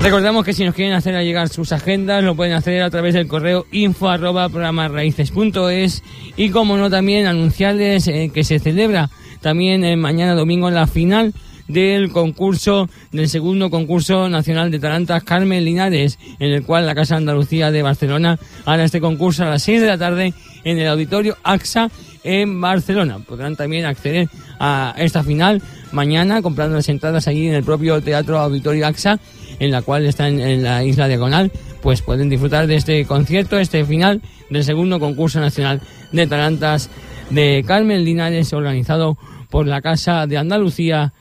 Recordamos 0.00 0.44
que 0.44 0.52
si 0.54 0.64
nos 0.64 0.74
quieren 0.74 0.94
hacer 0.94 1.14
llegar 1.22 1.48
sus 1.48 1.70
agendas, 1.70 2.24
lo 2.24 2.34
pueden 2.34 2.54
hacer 2.54 2.82
a 2.82 2.90
través 2.90 3.14
del 3.14 3.28
correo 3.28 3.66
info 3.70 4.08
arroba 4.08 4.48
programarraíces.es 4.48 6.02
y 6.36 6.50
como 6.50 6.76
no 6.78 6.90
también 6.90 7.26
anunciarles 7.26 8.08
eh, 8.08 8.32
que 8.34 8.42
se 8.42 8.58
celebra 8.58 9.08
también 9.40 9.84
eh, 9.84 9.94
mañana 9.94 10.34
domingo 10.34 10.68
la 10.68 10.88
final 10.88 11.32
del 11.68 12.10
concurso, 12.10 12.88
del 13.12 13.28
segundo 13.28 13.70
concurso 13.70 14.28
nacional 14.28 14.70
de 14.70 14.78
tarantas 14.78 15.22
Carmen 15.22 15.64
Linares, 15.64 16.18
en 16.38 16.52
el 16.52 16.64
cual 16.64 16.86
la 16.86 16.94
Casa 16.94 17.16
Andalucía 17.16 17.70
de 17.70 17.82
Barcelona 17.82 18.38
hará 18.64 18.84
este 18.84 19.00
concurso 19.00 19.44
a 19.44 19.50
las 19.50 19.62
6 19.62 19.80
de 19.80 19.86
la 19.86 19.98
tarde 19.98 20.34
en 20.64 20.78
el 20.78 20.88
auditorio 20.88 21.36
AXA 21.42 21.90
en 22.24 22.60
Barcelona. 22.60 23.18
Podrán 23.18 23.56
también 23.56 23.84
acceder 23.84 24.28
a 24.58 24.94
esta 24.98 25.22
final 25.22 25.62
mañana 25.92 26.42
comprando 26.42 26.76
las 26.76 26.88
entradas 26.88 27.28
allí 27.28 27.48
en 27.48 27.54
el 27.54 27.64
propio 27.64 28.00
Teatro 28.00 28.38
Auditorio 28.38 28.86
AXA, 28.86 29.18
en 29.58 29.70
la 29.70 29.82
cual 29.82 30.06
está 30.06 30.28
en, 30.28 30.40
en 30.40 30.62
la 30.62 30.84
isla 30.84 31.08
diagonal. 31.08 31.50
Pues 31.82 32.00
pueden 32.00 32.28
disfrutar 32.28 32.66
de 32.68 32.76
este 32.76 33.04
concierto, 33.06 33.58
este 33.58 33.84
final 33.84 34.22
del 34.50 34.62
segundo 34.62 35.00
concurso 35.00 35.40
nacional 35.40 35.80
de 36.12 36.26
tarantas 36.26 36.90
de 37.30 37.64
Carmen 37.66 38.04
Linares, 38.04 38.52
organizado 38.52 39.18
por 39.50 39.66
la 39.66 39.82
Casa 39.82 40.26
de 40.26 40.38
Andalucía 40.38 41.12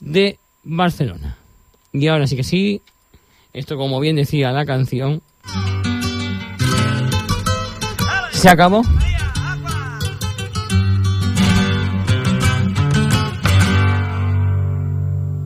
de 0.00 0.38
Barcelona. 0.62 1.36
Y 1.92 2.08
ahora 2.08 2.26
sí 2.26 2.36
que 2.36 2.44
sí, 2.44 2.82
esto 3.52 3.76
como 3.76 4.00
bien 4.00 4.16
decía 4.16 4.50
la 4.52 4.66
canción, 4.66 5.22
se 8.32 8.48
acabó. 8.48 8.82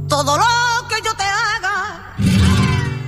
Todo 0.08 0.36
lo 0.36 0.88
que 0.88 0.96
yo 1.04 1.14
te 1.16 1.22
haga. 1.22 2.16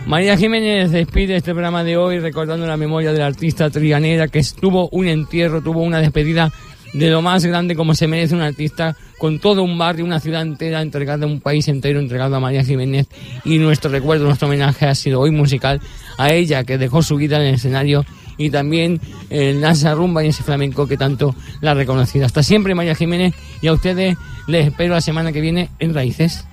María 0.06 0.36
Jiménez 0.36 0.90
despide 0.92 1.36
este 1.36 1.52
programa 1.52 1.82
de 1.82 1.96
hoy 1.96 2.18
recordando 2.18 2.66
la 2.66 2.76
memoria 2.76 3.12
de 3.12 3.18
la 3.18 3.26
artista 3.26 3.70
trianera 3.70 4.28
que 4.28 4.42
tuvo 4.60 4.88
un 4.90 5.08
entierro, 5.08 5.62
tuvo 5.62 5.80
una 5.80 5.98
despedida 5.98 6.52
de 6.92 7.10
lo 7.10 7.22
más 7.22 7.44
grande 7.44 7.76
como 7.76 7.94
se 7.94 8.06
merece 8.06 8.34
un 8.34 8.42
artista, 8.42 8.96
con 9.18 9.38
todo 9.38 9.62
un 9.62 9.78
barrio, 9.78 10.04
una 10.04 10.20
ciudad 10.20 10.42
entera 10.42 10.82
entregada, 10.82 11.26
un 11.26 11.40
país 11.40 11.68
entero 11.68 12.00
entregado 12.00 12.36
a 12.36 12.40
María 12.40 12.64
Jiménez. 12.64 13.06
Y 13.44 13.58
nuestro 13.58 13.90
recuerdo, 13.90 14.24
nuestro 14.24 14.48
homenaje 14.48 14.86
ha 14.86 14.94
sido 14.94 15.20
hoy 15.20 15.30
musical 15.30 15.80
a 16.18 16.32
ella, 16.32 16.64
que 16.64 16.78
dejó 16.78 17.02
su 17.02 17.16
vida 17.16 17.36
en 17.36 17.48
el 17.48 17.54
escenario 17.54 18.04
y 18.36 18.50
también 18.50 19.00
en 19.28 19.62
esa 19.64 19.94
rumba 19.94 20.24
y 20.24 20.28
ese 20.28 20.42
flamenco 20.42 20.86
que 20.86 20.96
tanto 20.96 21.34
la 21.60 21.72
ha 21.72 21.74
reconocido. 21.74 22.24
Hasta 22.24 22.42
siempre, 22.42 22.74
María 22.74 22.94
Jiménez, 22.94 23.34
y 23.60 23.66
a 23.66 23.72
ustedes 23.72 24.16
les 24.46 24.68
espero 24.68 24.94
la 24.94 25.00
semana 25.00 25.32
que 25.32 25.40
viene 25.40 25.68
en 25.78 25.94
Raíces. 25.94 26.44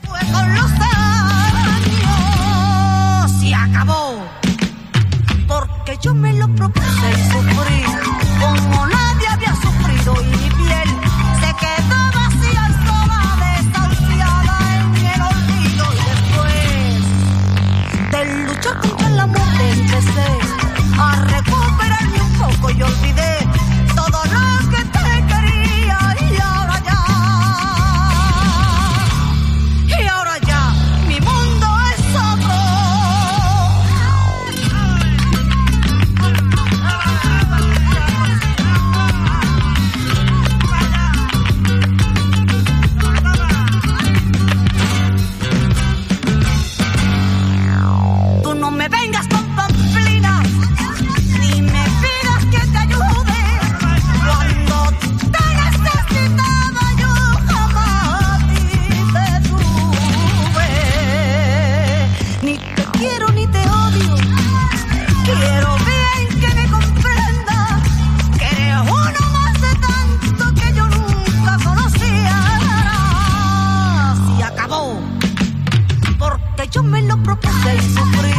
Lo 77.08 77.18
propuse 77.24 77.76
y 77.76 77.94
sufrí 77.94 78.34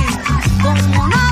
como 0.63 1.09
nadie 1.09 1.28